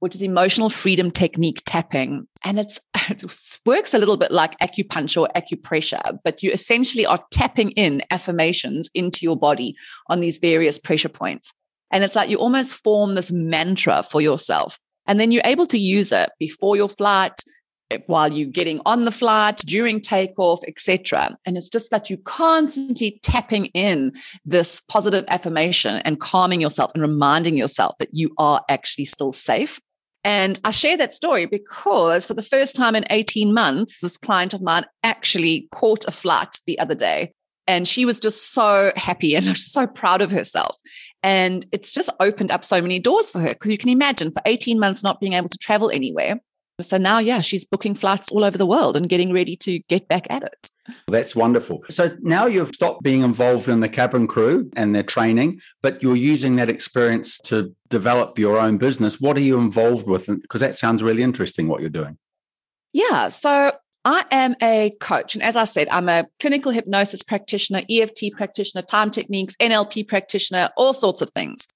which 0.00 0.14
is 0.14 0.22
emotional 0.22 0.70
freedom 0.70 1.10
technique 1.10 1.62
tapping. 1.66 2.26
And 2.44 2.58
it's, 2.58 2.78
it 3.10 3.24
works 3.66 3.94
a 3.94 3.98
little 3.98 4.16
bit 4.16 4.30
like 4.30 4.58
acupuncture 4.60 5.22
or 5.22 5.28
acupressure, 5.36 6.18
but 6.24 6.42
you 6.42 6.50
essentially 6.50 7.06
are 7.06 7.22
tapping 7.30 7.70
in 7.72 8.02
affirmations 8.10 8.90
into 8.94 9.20
your 9.22 9.36
body 9.36 9.74
on 10.08 10.20
these 10.20 10.38
various 10.38 10.78
pressure 10.78 11.08
points. 11.08 11.52
And 11.90 12.04
it's 12.04 12.16
like 12.16 12.28
you 12.28 12.36
almost 12.36 12.74
form 12.74 13.14
this 13.14 13.32
mantra 13.32 14.02
for 14.02 14.20
yourself. 14.20 14.78
And 15.06 15.18
then 15.18 15.32
you're 15.32 15.42
able 15.44 15.66
to 15.66 15.78
use 15.78 16.12
it 16.12 16.30
before 16.38 16.76
your 16.76 16.88
flight, 16.88 17.32
while 18.06 18.32
you're 18.32 18.48
getting 18.48 18.80
on 18.84 19.02
the 19.02 19.10
flight, 19.10 19.58
during 19.58 20.00
takeoff, 20.00 20.60
etc. 20.66 21.36
And 21.46 21.56
it's 21.56 21.70
just 21.70 21.90
that 21.90 22.10
you're 22.10 22.18
constantly 22.24 23.18
tapping 23.22 23.66
in 23.66 24.12
this 24.44 24.82
positive 24.88 25.24
affirmation 25.28 25.96
and 26.04 26.20
calming 26.20 26.60
yourself 26.60 26.90
and 26.94 27.02
reminding 27.02 27.56
yourself 27.56 27.96
that 27.98 28.10
you 28.12 28.34
are 28.38 28.62
actually 28.68 29.06
still 29.06 29.32
safe. 29.32 29.80
And 30.28 30.60
I 30.62 30.72
share 30.72 30.98
that 30.98 31.14
story 31.14 31.46
because 31.46 32.26
for 32.26 32.34
the 32.34 32.42
first 32.42 32.76
time 32.76 32.94
in 32.94 33.06
18 33.08 33.54
months, 33.54 34.00
this 34.00 34.18
client 34.18 34.52
of 34.52 34.60
mine 34.60 34.84
actually 35.02 35.68
caught 35.72 36.04
a 36.06 36.10
flight 36.10 36.60
the 36.66 36.78
other 36.78 36.94
day. 36.94 37.32
And 37.66 37.88
she 37.88 38.04
was 38.04 38.20
just 38.20 38.52
so 38.52 38.92
happy 38.94 39.34
and 39.34 39.56
so 39.56 39.86
proud 39.86 40.20
of 40.20 40.30
herself. 40.30 40.76
And 41.22 41.64
it's 41.72 41.94
just 41.94 42.10
opened 42.20 42.50
up 42.50 42.62
so 42.62 42.82
many 42.82 42.98
doors 42.98 43.30
for 43.30 43.38
her 43.38 43.48
because 43.48 43.70
you 43.70 43.78
can 43.78 43.88
imagine 43.88 44.30
for 44.30 44.42
18 44.44 44.78
months 44.78 45.02
not 45.02 45.18
being 45.18 45.32
able 45.32 45.48
to 45.48 45.58
travel 45.58 45.90
anywhere 45.90 46.38
so 46.80 46.96
now, 46.96 47.18
yeah, 47.18 47.40
she's 47.40 47.64
booking 47.64 47.94
flights 47.94 48.30
all 48.30 48.44
over 48.44 48.56
the 48.56 48.66
world 48.66 48.96
and 48.96 49.08
getting 49.08 49.32
ready 49.32 49.56
to 49.56 49.80
get 49.88 50.06
back 50.06 50.26
at 50.30 50.44
it. 50.44 50.70
That's 51.06 51.34
wonderful. 51.34 51.82
So 51.88 52.16
now 52.20 52.46
you've 52.46 52.74
stopped 52.74 53.02
being 53.02 53.22
involved 53.22 53.68
in 53.68 53.80
the 53.80 53.88
cabin 53.88 54.26
crew 54.26 54.70
and 54.76 54.94
their 54.94 55.02
training, 55.02 55.60
but 55.82 56.02
you're 56.02 56.16
using 56.16 56.56
that 56.56 56.68
experience 56.68 57.38
to 57.44 57.74
develop 57.88 58.38
your 58.38 58.58
own 58.58 58.78
business. 58.78 59.20
What 59.20 59.36
are 59.36 59.40
you 59.40 59.58
involved 59.58 60.06
with? 60.06 60.26
Because 60.26 60.60
that 60.60 60.76
sounds 60.76 61.02
really 61.02 61.22
interesting 61.22 61.68
what 61.68 61.80
you're 61.80 61.90
doing. 61.90 62.18
Yeah. 62.92 63.28
So 63.28 63.72
I 64.04 64.24
am 64.30 64.56
a 64.62 64.96
coach. 65.00 65.34
And 65.34 65.42
as 65.44 65.56
I 65.56 65.64
said, 65.64 65.88
I'm 65.90 66.08
a 66.08 66.26
clinical 66.40 66.72
hypnosis 66.72 67.22
practitioner, 67.22 67.82
EFT 67.90 68.32
practitioner, 68.32 68.82
time 68.82 69.10
techniques, 69.10 69.54
NLP 69.60 70.08
practitioner, 70.08 70.70
all 70.76 70.94
sorts 70.94 71.20
of 71.20 71.30
things. 71.30 71.66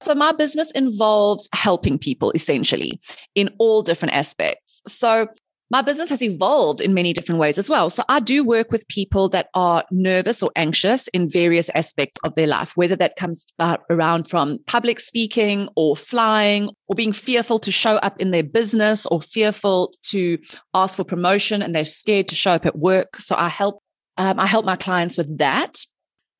So, 0.00 0.14
my 0.14 0.32
business 0.32 0.70
involves 0.72 1.48
helping 1.52 1.98
people 1.98 2.30
essentially 2.32 3.00
in 3.34 3.50
all 3.58 3.82
different 3.82 4.14
aspects. 4.14 4.82
So, 4.86 5.26
my 5.70 5.82
business 5.82 6.08
has 6.08 6.22
evolved 6.22 6.80
in 6.80 6.94
many 6.94 7.12
different 7.12 7.40
ways 7.40 7.58
as 7.58 7.68
well. 7.68 7.90
So, 7.90 8.02
I 8.08 8.20
do 8.20 8.44
work 8.44 8.72
with 8.72 8.88
people 8.88 9.28
that 9.30 9.48
are 9.54 9.84
nervous 9.90 10.42
or 10.42 10.50
anxious 10.56 11.08
in 11.08 11.28
various 11.28 11.68
aspects 11.74 12.18
of 12.24 12.34
their 12.34 12.46
life, 12.46 12.76
whether 12.76 12.96
that 12.96 13.16
comes 13.16 13.46
around 13.90 14.28
from 14.28 14.58
public 14.66 15.00
speaking 15.00 15.68
or 15.76 15.96
flying 15.96 16.70
or 16.86 16.94
being 16.94 17.12
fearful 17.12 17.58
to 17.60 17.72
show 17.72 17.96
up 17.96 18.18
in 18.20 18.30
their 18.30 18.42
business 18.42 19.04
or 19.06 19.20
fearful 19.20 19.92
to 20.04 20.38
ask 20.74 20.96
for 20.96 21.04
promotion 21.04 21.62
and 21.62 21.74
they're 21.74 21.84
scared 21.84 22.28
to 22.28 22.34
show 22.34 22.52
up 22.52 22.66
at 22.66 22.78
work. 22.78 23.16
So, 23.16 23.34
I 23.36 23.48
help. 23.48 23.82
Um, 24.16 24.40
I 24.40 24.46
help 24.46 24.64
my 24.64 24.74
clients 24.74 25.16
with 25.16 25.38
that. 25.38 25.76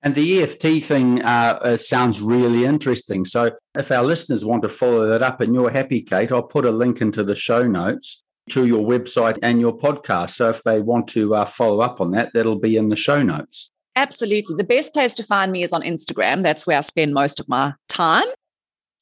And 0.03 0.17
the 0.17 0.43
EFT 0.43 0.85
thing 0.85 1.23
uh, 1.23 1.59
uh, 1.63 1.77
sounds 1.77 2.21
really 2.21 2.65
interesting. 2.65 3.25
So, 3.25 3.51
if 3.77 3.93
our 3.93 4.05
listeners 4.05 4.45
want 4.45 4.63
to 4.63 4.69
follow 4.69 5.07
that 5.09 5.23
up 5.23 5.41
and 5.41 5.53
you're 5.53 5.71
happy, 5.71 6.01
Kate, 6.01 6.33
I'll 6.33 6.43
put 6.43 6.65
a 6.65 6.71
link 6.71 7.01
into 7.01 7.23
the 7.23 7.35
show 7.35 7.67
notes 7.67 8.25
to 8.51 8.67
your 8.67 8.85
website 8.87 9.39
and 9.43 9.61
your 9.61 9.77
podcast. 9.77 10.31
So, 10.31 10.51
if 10.51 10.63
they 10.63 10.81
want 10.81 11.09
to 11.09 11.35
uh, 11.35 11.45
follow 11.45 11.81
up 11.81 12.01
on 12.01 12.11
that, 12.13 12.33
that'll 12.35 12.59
be 12.59 12.77
in 12.77 12.89
the 12.89 12.97
show 12.97 13.23
notes. 13.23 13.71
Absolutely. 13.97 14.55
The 14.57 14.65
best 14.65 14.95
place 14.95 15.15
to 15.17 15.23
find 15.23 15.51
me 15.51 15.63
is 15.63 15.73
on 15.73 15.83
Instagram. 15.83 16.43
That's 16.43 16.67
where 16.67 16.79
I 16.79 16.83
spend 16.83 17.15
most 17.15 17.41
of 17.41 17.49
my 17.49 17.75
time. 17.89 18.27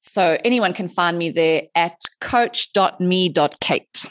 So, 0.03 0.39
anyone 0.45 0.73
can 0.73 0.89
find 0.89 1.19
me 1.19 1.31
there 1.31 1.63
at 1.75 2.01
coach.me.kate. 2.21 4.07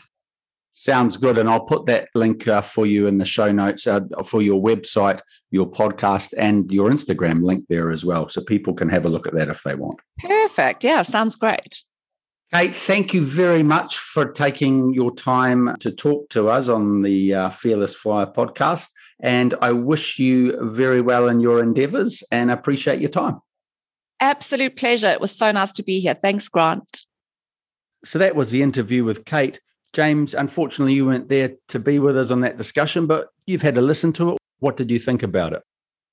Sounds 0.77 1.15
good. 1.15 1.39
And 1.39 1.49
I'll 1.49 1.65
put 1.65 1.85
that 1.85 2.09
link 2.15 2.49
uh, 2.49 2.59
for 2.59 2.85
you 2.85 3.07
in 3.07 3.17
the 3.17 3.25
show 3.25 3.49
notes 3.49 3.87
uh, 3.87 4.01
for 4.25 4.41
your 4.41 4.61
website, 4.61 5.21
your 5.49 5.71
podcast, 5.71 6.33
and 6.37 6.69
your 6.69 6.89
Instagram 6.89 7.43
link 7.45 7.63
there 7.69 7.91
as 7.91 8.03
well. 8.03 8.27
So 8.27 8.43
people 8.43 8.73
can 8.73 8.89
have 8.89 9.05
a 9.05 9.09
look 9.09 9.25
at 9.25 9.33
that 9.35 9.47
if 9.47 9.63
they 9.63 9.73
want. 9.73 10.01
Perfect. 10.19 10.83
Yeah, 10.83 11.01
sounds 11.03 11.37
great. 11.37 11.83
Kate, 12.57 12.73
thank 12.73 13.13
you 13.13 13.25
very 13.25 13.63
much 13.63 13.97
for 13.97 14.31
taking 14.31 14.93
your 14.93 15.13
time 15.13 15.75
to 15.81 15.91
talk 15.91 16.29
to 16.29 16.47
us 16.47 16.69
on 16.69 17.01
the 17.01 17.33
uh, 17.33 17.49
Fearless 17.49 17.93
Flyer 17.93 18.27
podcast. 18.27 18.87
And 19.19 19.53
I 19.61 19.73
wish 19.73 20.19
you 20.19 20.57
very 20.61 21.01
well 21.01 21.27
in 21.27 21.41
your 21.41 21.61
endeavors 21.61 22.23
and 22.31 22.49
appreciate 22.49 23.01
your 23.01 23.09
time. 23.09 23.41
Absolute 24.21 24.77
pleasure. 24.77 25.09
It 25.09 25.19
was 25.19 25.37
so 25.37 25.51
nice 25.51 25.73
to 25.73 25.83
be 25.83 25.99
here. 25.99 26.13
Thanks, 26.13 26.47
Grant. 26.47 27.01
So 28.05 28.19
that 28.19 28.37
was 28.37 28.51
the 28.51 28.61
interview 28.61 29.03
with 29.03 29.25
Kate. 29.25 29.59
James, 29.91 30.33
unfortunately, 30.33 30.93
you 30.93 31.07
weren't 31.07 31.27
there 31.27 31.55
to 31.67 31.77
be 31.77 31.99
with 31.99 32.15
us 32.15 32.31
on 32.31 32.39
that 32.39 32.55
discussion, 32.55 33.05
but 33.05 33.27
you've 33.45 33.63
had 33.63 33.75
to 33.75 33.81
listen 33.81 34.13
to 34.13 34.31
it. 34.31 34.37
What 34.59 34.77
did 34.77 34.89
you 34.89 34.99
think 34.99 35.23
about 35.23 35.51
it? 35.51 35.63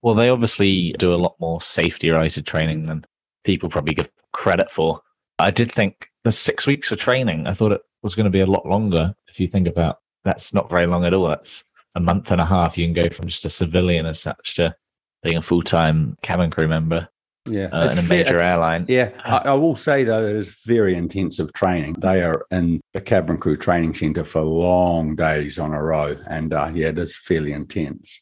Well, 0.02 0.16
they 0.16 0.28
obviously 0.28 0.92
do 0.98 1.14
a 1.14 1.22
lot 1.22 1.36
more 1.38 1.60
safety 1.60 2.10
related 2.10 2.46
training 2.46 2.82
than 2.82 3.04
people 3.44 3.68
probably 3.68 3.94
give 3.94 4.10
credit 4.32 4.72
for. 4.72 4.98
I 5.38 5.52
did 5.52 5.70
think 5.70 6.08
the 6.24 6.32
six 6.32 6.66
weeks 6.66 6.92
of 6.92 6.98
training, 6.98 7.46
I 7.46 7.54
thought 7.54 7.72
it 7.72 7.82
was 8.02 8.14
going 8.14 8.24
to 8.24 8.30
be 8.30 8.40
a 8.40 8.46
lot 8.46 8.66
longer. 8.66 9.14
If 9.28 9.40
you 9.40 9.46
think 9.46 9.66
about 9.66 9.98
that's 10.24 10.54
not 10.54 10.70
very 10.70 10.86
long 10.86 11.04
at 11.04 11.14
all. 11.14 11.28
That's 11.28 11.64
a 11.94 12.00
month 12.00 12.30
and 12.30 12.40
a 12.40 12.44
half. 12.44 12.78
You 12.78 12.86
can 12.86 12.94
go 12.94 13.10
from 13.10 13.26
just 13.26 13.44
a 13.44 13.50
civilian 13.50 14.06
as 14.06 14.20
such 14.20 14.56
to 14.56 14.74
being 15.22 15.36
a 15.36 15.42
full 15.42 15.62
time 15.62 16.16
cabin 16.22 16.50
crew 16.50 16.68
member 16.68 17.08
yeah, 17.46 17.66
uh, 17.66 17.90
in 17.90 17.98
a 17.98 18.02
major 18.02 18.38
airline. 18.38 18.86
Yeah, 18.88 19.10
I, 19.24 19.50
I, 19.50 19.54
will 19.54 19.76
say 19.76 20.04
though, 20.04 20.24
it 20.24 20.36
is 20.36 20.56
very 20.64 20.94
intensive 20.94 21.52
training. 21.52 21.94
They 21.94 22.22
are 22.22 22.46
in 22.50 22.80
the 22.94 23.00
cabin 23.00 23.38
crew 23.38 23.56
training 23.56 23.94
center 23.94 24.24
for 24.24 24.42
long 24.42 25.16
days 25.16 25.58
on 25.58 25.72
a 25.72 25.82
row, 25.82 26.16
and 26.28 26.52
uh, 26.52 26.70
yeah, 26.72 26.88
it 26.88 26.98
is 26.98 27.16
fairly 27.16 27.52
intense. 27.52 28.20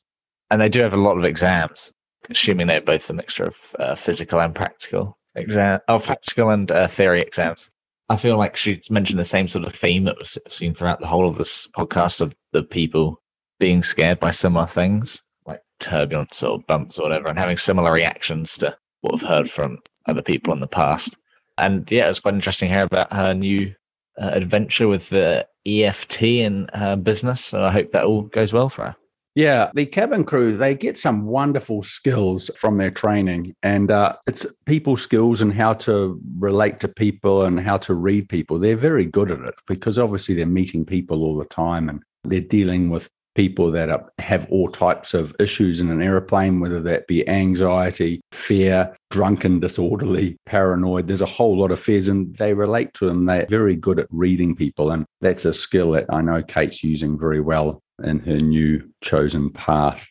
And 0.50 0.60
they 0.60 0.68
do 0.68 0.80
have 0.80 0.94
a 0.94 0.98
lot 0.98 1.18
of 1.18 1.24
exams, 1.24 1.92
assuming 2.28 2.66
they're 2.66 2.80
both 2.80 3.08
a 3.10 3.12
mixture 3.12 3.44
of 3.44 3.76
uh, 3.78 3.94
physical 3.94 4.40
and 4.40 4.54
practical 4.54 5.18
exam, 5.34 5.80
oh, 5.88 5.98
practical 5.98 6.50
and 6.50 6.70
uh, 6.72 6.88
theory 6.88 7.20
exams. 7.20 7.70
I 8.10 8.16
feel 8.16 8.36
like 8.36 8.56
she 8.56 8.82
mentioned 8.90 9.20
the 9.20 9.24
same 9.24 9.46
sort 9.46 9.64
of 9.64 9.72
theme 9.72 10.02
that 10.04 10.18
was 10.18 10.36
seen 10.48 10.74
throughout 10.74 10.98
the 10.98 11.06
whole 11.06 11.28
of 11.28 11.38
this 11.38 11.68
podcast 11.68 12.20
of 12.20 12.34
the 12.52 12.64
people 12.64 13.22
being 13.60 13.84
scared 13.84 14.18
by 14.18 14.32
similar 14.32 14.66
things 14.66 15.22
like 15.46 15.60
turbulence 15.78 16.42
or 16.42 16.58
bumps 16.66 16.98
or 16.98 17.04
whatever, 17.04 17.28
and 17.28 17.38
having 17.38 17.56
similar 17.56 17.92
reactions 17.92 18.58
to 18.58 18.76
what 19.02 19.14
I've 19.14 19.28
heard 19.28 19.48
from 19.48 19.78
other 20.06 20.22
people 20.22 20.52
in 20.52 20.58
the 20.58 20.66
past. 20.66 21.16
And 21.56 21.88
yeah, 21.88 22.06
it 22.06 22.08
was 22.08 22.18
quite 22.18 22.34
interesting 22.34 22.68
hear 22.68 22.82
about 22.82 23.12
her 23.12 23.32
new 23.32 23.72
uh, 24.20 24.30
adventure 24.32 24.88
with 24.88 25.08
the 25.10 25.46
EFT 25.64 26.22
and 26.22 26.68
her 26.74 26.96
business. 26.96 27.52
And 27.52 27.64
I 27.64 27.70
hope 27.70 27.92
that 27.92 28.06
all 28.06 28.22
goes 28.22 28.52
well 28.52 28.70
for 28.70 28.86
her. 28.86 28.96
Yeah, 29.36 29.70
the 29.74 29.86
cabin 29.86 30.24
crew, 30.24 30.56
they 30.56 30.74
get 30.74 30.98
some 30.98 31.24
wonderful 31.24 31.82
skills 31.82 32.50
from 32.56 32.78
their 32.78 32.90
training. 32.90 33.54
And 33.62 33.90
uh, 33.90 34.16
it's 34.26 34.44
people 34.66 34.96
skills 34.96 35.40
and 35.40 35.52
how 35.52 35.74
to 35.74 36.20
relate 36.38 36.80
to 36.80 36.88
people 36.88 37.44
and 37.44 37.60
how 37.60 37.76
to 37.78 37.94
read 37.94 38.28
people. 38.28 38.58
They're 38.58 38.76
very 38.76 39.04
good 39.04 39.30
at 39.30 39.40
it 39.40 39.54
because 39.66 39.98
obviously 39.98 40.34
they're 40.34 40.46
meeting 40.46 40.84
people 40.84 41.22
all 41.22 41.38
the 41.38 41.44
time 41.44 41.88
and 41.88 42.02
they're 42.24 42.40
dealing 42.40 42.90
with 42.90 43.08
people 43.36 43.70
that 43.70 43.88
are, 43.88 44.10
have 44.18 44.48
all 44.50 44.68
types 44.68 45.14
of 45.14 45.34
issues 45.38 45.80
in 45.80 45.88
an 45.90 46.02
airplane, 46.02 46.58
whether 46.58 46.80
that 46.80 47.06
be 47.06 47.26
anxiety, 47.28 48.20
fear, 48.32 48.96
drunken, 49.10 49.60
disorderly, 49.60 50.36
paranoid. 50.46 51.06
There's 51.06 51.20
a 51.20 51.26
whole 51.26 51.56
lot 51.56 51.70
of 51.70 51.78
fears 51.78 52.08
and 52.08 52.34
they 52.36 52.52
relate 52.52 52.92
to 52.94 53.06
them. 53.06 53.26
They're 53.26 53.46
very 53.46 53.76
good 53.76 54.00
at 54.00 54.08
reading 54.10 54.56
people. 54.56 54.90
And 54.90 55.06
that's 55.20 55.44
a 55.44 55.54
skill 55.54 55.92
that 55.92 56.06
I 56.10 56.20
know 56.20 56.42
Kate's 56.42 56.82
using 56.82 57.16
very 57.16 57.40
well 57.40 57.80
in 58.04 58.20
her 58.20 58.38
new 58.38 58.88
chosen 59.00 59.50
path. 59.50 60.10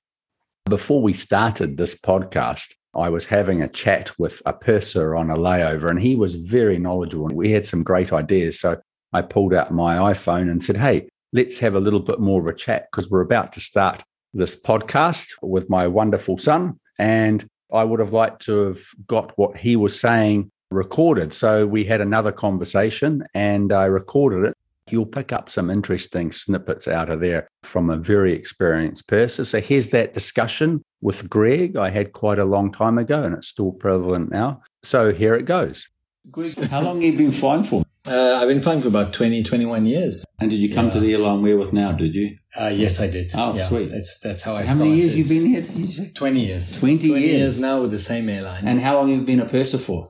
Before 0.65 1.01
we 1.01 1.13
started 1.13 1.77
this 1.77 1.99
podcast, 1.99 2.75
I 2.95 3.09
was 3.09 3.25
having 3.25 3.61
a 3.61 3.67
chat 3.67 4.11
with 4.17 4.41
a 4.45 4.53
purser 4.53 5.15
on 5.15 5.29
a 5.29 5.35
layover 5.35 5.89
and 5.89 6.01
he 6.01 6.15
was 6.15 6.35
very 6.35 6.77
knowledgeable. 6.77 7.27
We 7.27 7.51
had 7.51 7.65
some 7.65 7.83
great 7.83 8.11
ideas. 8.11 8.59
So 8.59 8.81
I 9.13 9.21
pulled 9.21 9.53
out 9.53 9.71
my 9.71 9.97
iPhone 10.13 10.49
and 10.49 10.63
said, 10.63 10.77
Hey, 10.77 11.07
let's 11.33 11.59
have 11.59 11.75
a 11.75 11.79
little 11.79 11.99
bit 11.99 12.19
more 12.19 12.41
of 12.41 12.47
a 12.47 12.53
chat 12.53 12.87
because 12.91 13.09
we're 13.09 13.21
about 13.21 13.51
to 13.53 13.59
start 13.59 14.03
this 14.33 14.59
podcast 14.59 15.33
with 15.41 15.69
my 15.69 15.87
wonderful 15.87 16.37
son. 16.37 16.79
And 16.97 17.47
I 17.71 17.83
would 17.83 17.99
have 17.99 18.13
liked 18.13 18.43
to 18.43 18.67
have 18.67 18.81
got 19.07 19.37
what 19.37 19.57
he 19.57 19.75
was 19.75 19.99
saying 19.99 20.51
recorded. 20.71 21.33
So 21.33 21.65
we 21.65 21.85
had 21.85 22.01
another 22.01 22.31
conversation 22.31 23.23
and 23.33 23.71
I 23.71 23.85
recorded 23.85 24.49
it. 24.49 24.57
You'll 24.91 25.05
pick 25.05 25.31
up 25.33 25.49
some 25.49 25.69
interesting 25.69 26.31
snippets 26.31 26.87
out 26.87 27.09
of 27.09 27.19
there 27.21 27.47
from 27.63 27.89
a 27.89 27.97
very 27.97 28.33
experienced 28.33 29.07
person. 29.07 29.45
So 29.45 29.59
here's 29.61 29.89
that 29.89 30.13
discussion 30.13 30.81
with 31.01 31.29
Greg 31.29 31.75
I 31.77 31.89
had 31.89 32.13
quite 32.13 32.39
a 32.39 32.45
long 32.45 32.71
time 32.71 32.97
ago 32.97 33.23
and 33.23 33.35
it's 33.35 33.47
still 33.47 33.71
prevalent 33.71 34.31
now. 34.31 34.61
So 34.83 35.13
here 35.13 35.35
it 35.35 35.45
goes. 35.45 35.87
Greg, 36.31 36.57
how 36.65 36.81
long 36.81 37.01
have 37.01 37.11
you 37.13 37.17
been 37.17 37.31
flying 37.31 37.63
for? 37.63 37.83
Uh, 38.07 38.39
I've 38.41 38.47
been 38.47 38.61
flying 38.61 38.81
for 38.81 38.87
about 38.87 39.13
20, 39.13 39.43
21 39.43 39.85
years. 39.85 40.25
And 40.39 40.49
did 40.49 40.57
you 40.59 40.73
come 40.73 40.85
Yeah. 40.87 40.91
to 40.93 40.99
the 40.99 41.13
airline 41.13 41.41
we're 41.41 41.57
with 41.57 41.73
now, 41.73 41.91
did 41.91 42.15
you? 42.15 42.37
Uh, 42.59 42.71
yes, 42.73 42.99
I 42.99 43.07
did. 43.07 43.31
Oh, 43.35 43.53
yeah, 43.55 43.67
sweet. 43.67 43.89
That's 43.89 44.19
that's 44.19 44.41
how 44.41 44.53
So 44.53 44.57
I 44.59 44.61
how 44.61 44.75
started. 44.75 44.83
many 44.89 45.01
years 45.01 45.17
you 45.17 45.25
been 45.25 45.45
here, 45.47 45.61
did 45.61 45.75
you 45.75 45.87
say? 45.87 46.11
20 46.15 46.39
years. 46.45 46.79
20 46.79 47.07
years. 47.07 47.61
now 47.61 47.81
with 47.81 47.91
the 47.91 47.97
same 47.99 48.29
airline. 48.29 48.67
And 48.67 48.79
how 48.79 48.95
long 48.95 49.09
have 49.09 49.19
you 49.19 49.25
been 49.25 49.39
a 49.39 49.45
purser 49.45 49.77
for? 49.77 50.09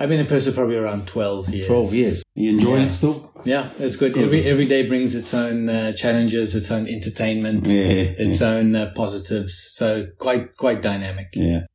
I've 0.00 0.08
been 0.08 0.20
a 0.20 0.24
purser 0.24 0.50
probably 0.52 0.76
around 0.76 1.06
12 1.06 1.50
years. 1.50 1.66
12 1.66 1.94
years. 1.94 2.24
You 2.34 2.50
enjoying 2.52 2.80
Yeah. 2.82 2.88
it 2.88 2.92
still? 2.92 3.30
Yeah, 3.44 3.68
it's 3.78 3.96
good. 3.96 4.14
Good. 4.14 4.24
Every 4.24 4.42
every 4.44 4.66
day 4.66 4.88
brings 4.88 5.14
its 5.14 5.34
own 5.34 5.68
uh, 5.68 5.92
challenges, 5.92 6.54
its 6.54 6.70
own 6.70 6.86
entertainment, 6.86 7.66
Yeah. 7.66 8.14
its 8.16 8.40
own 8.40 8.74
uh, 8.74 8.92
positives. 8.96 9.54
So 9.72 10.06
quite 10.18 10.56
quite 10.56 10.80
dynamic. 10.80 11.28
Yeah. 11.34 11.66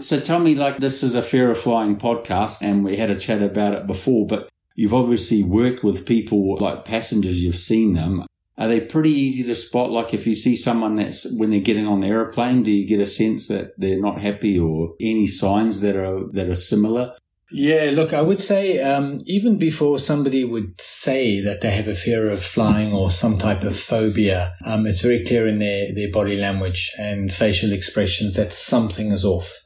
So 0.00 0.20
tell 0.20 0.38
me, 0.38 0.54
like, 0.54 0.78
this 0.78 1.02
is 1.02 1.14
a 1.14 1.22
Fear 1.22 1.50
of 1.50 1.58
Flying 1.58 1.96
podcast, 1.96 2.58
and 2.62 2.84
we 2.84 2.96
had 2.96 3.10
a 3.10 3.16
chat 3.16 3.40
about 3.42 3.72
it 3.74 3.86
before, 3.86 4.26
but 4.26 4.48
you've 4.74 4.94
obviously 4.94 5.42
worked 5.42 5.82
with 5.84 6.04
people 6.06 6.56
like 6.58 6.84
passengers, 6.84 7.42
you've 7.42 7.56
seen 7.72 7.92
them. 7.94 8.24
Are 8.58 8.68
they 8.68 8.80
pretty 8.80 9.10
easy 9.10 9.42
to 9.44 9.54
spot? 9.54 9.90
Like, 9.90 10.12
if 10.12 10.26
you 10.26 10.34
see 10.34 10.56
someone 10.56 10.96
that's 10.96 11.26
when 11.38 11.50
they're 11.50 11.60
getting 11.60 11.86
on 11.86 12.00
the 12.00 12.06
aeroplane, 12.08 12.62
do 12.62 12.70
you 12.70 12.86
get 12.86 13.00
a 13.00 13.06
sense 13.06 13.48
that 13.48 13.72
they're 13.78 14.00
not 14.00 14.20
happy 14.20 14.58
or 14.58 14.94
any 15.00 15.26
signs 15.26 15.80
that 15.80 15.96
are 15.96 16.26
that 16.32 16.48
are 16.50 16.54
similar? 16.54 17.14
Yeah, 17.54 17.90
look, 17.92 18.14
I 18.14 18.22
would 18.22 18.40
say 18.40 18.80
um, 18.80 19.18
even 19.26 19.58
before 19.58 19.98
somebody 19.98 20.42
would 20.42 20.80
say 20.80 21.38
that 21.40 21.60
they 21.60 21.70
have 21.70 21.86
a 21.86 21.94
fear 21.94 22.30
of 22.30 22.42
flying 22.42 22.94
or 22.94 23.10
some 23.10 23.36
type 23.36 23.62
of 23.62 23.78
phobia, 23.78 24.54
um, 24.64 24.86
it's 24.86 25.02
very 25.02 25.22
clear 25.22 25.46
in 25.46 25.58
their, 25.58 25.94
their 25.94 26.10
body 26.10 26.38
language 26.38 26.90
and 26.98 27.30
facial 27.30 27.72
expressions 27.72 28.36
that 28.36 28.54
something 28.54 29.12
is 29.12 29.24
off. 29.24 29.58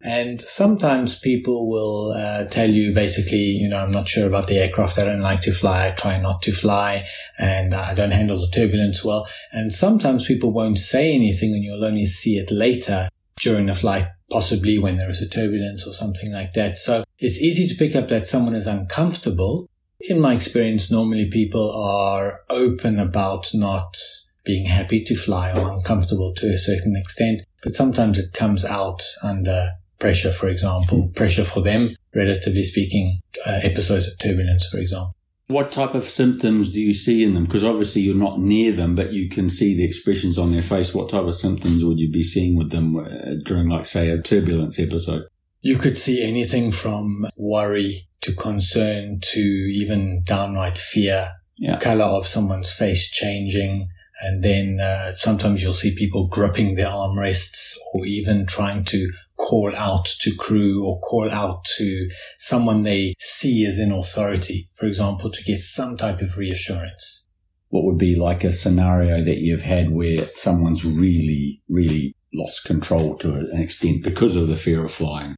And 0.00 0.40
sometimes 0.40 1.18
people 1.18 1.68
will 1.68 2.12
uh, 2.12 2.46
tell 2.46 2.68
you 2.68 2.94
basically, 2.94 3.36
you 3.36 3.68
know, 3.68 3.78
I'm 3.78 3.90
not 3.90 4.08
sure 4.08 4.26
about 4.26 4.46
the 4.46 4.58
aircraft. 4.58 4.98
I 4.98 5.04
don't 5.04 5.20
like 5.20 5.40
to 5.42 5.52
fly. 5.52 5.88
I 5.88 5.90
try 5.92 6.18
not 6.18 6.40
to 6.42 6.52
fly 6.52 7.06
and 7.38 7.74
I 7.74 7.94
don't 7.94 8.12
handle 8.12 8.38
the 8.38 8.50
turbulence 8.54 9.04
well. 9.04 9.26
And 9.52 9.70
sometimes 9.70 10.26
people 10.26 10.50
won't 10.50 10.78
say 10.78 11.14
anything 11.14 11.52
and 11.52 11.62
you'll 11.62 11.84
only 11.84 12.06
see 12.06 12.36
it 12.36 12.50
later 12.50 13.08
during 13.36 13.66
the 13.66 13.74
flight, 13.74 14.06
possibly 14.30 14.78
when 14.78 14.96
there 14.96 15.10
is 15.10 15.20
a 15.20 15.28
turbulence 15.28 15.86
or 15.86 15.92
something 15.92 16.32
like 16.32 16.54
that. 16.54 16.78
So 16.78 17.03
it's 17.18 17.40
easy 17.40 17.68
to 17.68 17.74
pick 17.74 17.94
up 17.96 18.08
that 18.08 18.26
someone 18.26 18.54
is 18.54 18.66
uncomfortable. 18.66 19.68
In 20.00 20.20
my 20.20 20.34
experience, 20.34 20.90
normally 20.90 21.30
people 21.30 21.70
are 21.72 22.40
open 22.50 22.98
about 22.98 23.50
not 23.54 23.96
being 24.44 24.66
happy 24.66 25.02
to 25.04 25.16
fly 25.16 25.52
or 25.52 25.72
uncomfortable 25.72 26.34
to 26.34 26.48
a 26.48 26.58
certain 26.58 26.96
extent, 26.96 27.42
but 27.62 27.74
sometimes 27.74 28.18
it 28.18 28.32
comes 28.32 28.64
out 28.64 29.02
under 29.22 29.70
pressure, 29.98 30.32
for 30.32 30.48
example, 30.48 31.10
pressure 31.16 31.44
for 31.44 31.60
them, 31.60 31.88
relatively 32.14 32.62
speaking, 32.62 33.20
uh, 33.46 33.60
episodes 33.62 34.06
of 34.06 34.18
turbulence, 34.18 34.68
for 34.68 34.78
example. 34.78 35.14
What 35.46 35.72
type 35.72 35.94
of 35.94 36.04
symptoms 36.04 36.72
do 36.72 36.80
you 36.80 36.94
see 36.94 37.22
in 37.22 37.34
them? 37.34 37.44
Because 37.44 37.64
obviously 37.64 38.02
you're 38.02 38.14
not 38.14 38.40
near 38.40 38.72
them, 38.72 38.94
but 38.94 39.12
you 39.12 39.28
can 39.28 39.50
see 39.50 39.76
the 39.76 39.84
expressions 39.84 40.38
on 40.38 40.52
their 40.52 40.62
face. 40.62 40.94
What 40.94 41.10
type 41.10 41.24
of 41.24 41.34
symptoms 41.34 41.84
would 41.84 41.98
you 41.98 42.10
be 42.10 42.22
seeing 42.22 42.56
with 42.56 42.70
them 42.70 42.96
uh, 42.96 43.34
during, 43.44 43.68
like, 43.68 43.84
say, 43.84 44.08
a 44.08 44.20
turbulence 44.20 44.78
episode? 44.78 45.24
You 45.64 45.78
could 45.78 45.96
see 45.96 46.22
anything 46.22 46.70
from 46.70 47.26
worry 47.38 48.06
to 48.20 48.34
concern 48.34 49.20
to 49.22 49.40
even 49.40 50.22
downright 50.22 50.76
fear, 50.76 51.30
Yeah. 51.56 51.78
color 51.78 52.04
of 52.04 52.26
someone's 52.26 52.70
face 52.70 53.08
changing. 53.10 53.88
And 54.20 54.42
then 54.42 54.78
uh, 54.78 55.14
sometimes 55.16 55.62
you'll 55.62 55.72
see 55.72 55.94
people 55.94 56.26
gripping 56.28 56.74
their 56.74 56.88
armrests 56.88 57.76
or 57.94 58.04
even 58.04 58.44
trying 58.44 58.84
to 58.84 59.10
call 59.36 59.74
out 59.74 60.04
to 60.20 60.36
crew 60.36 60.84
or 60.86 61.00
call 61.00 61.30
out 61.30 61.64
to 61.76 62.10
someone 62.36 62.82
they 62.82 63.14
see 63.18 63.64
as 63.64 63.78
in 63.78 63.90
authority, 63.90 64.68
for 64.74 64.84
example, 64.84 65.30
to 65.30 65.42
get 65.44 65.60
some 65.60 65.96
type 65.96 66.20
of 66.20 66.36
reassurance. 66.36 67.26
What 67.70 67.84
would 67.84 67.98
be 67.98 68.16
like 68.16 68.44
a 68.44 68.52
scenario 68.52 69.22
that 69.22 69.38
you've 69.38 69.62
had 69.62 69.90
where 69.90 70.26
someone's 70.34 70.84
really, 70.84 71.62
really 71.70 72.14
lost 72.34 72.66
control 72.66 73.16
to 73.16 73.32
an 73.32 73.62
extent 73.62 74.04
because 74.04 74.36
of 74.36 74.48
the 74.48 74.56
fear 74.56 74.84
of 74.84 74.92
flying? 74.92 75.36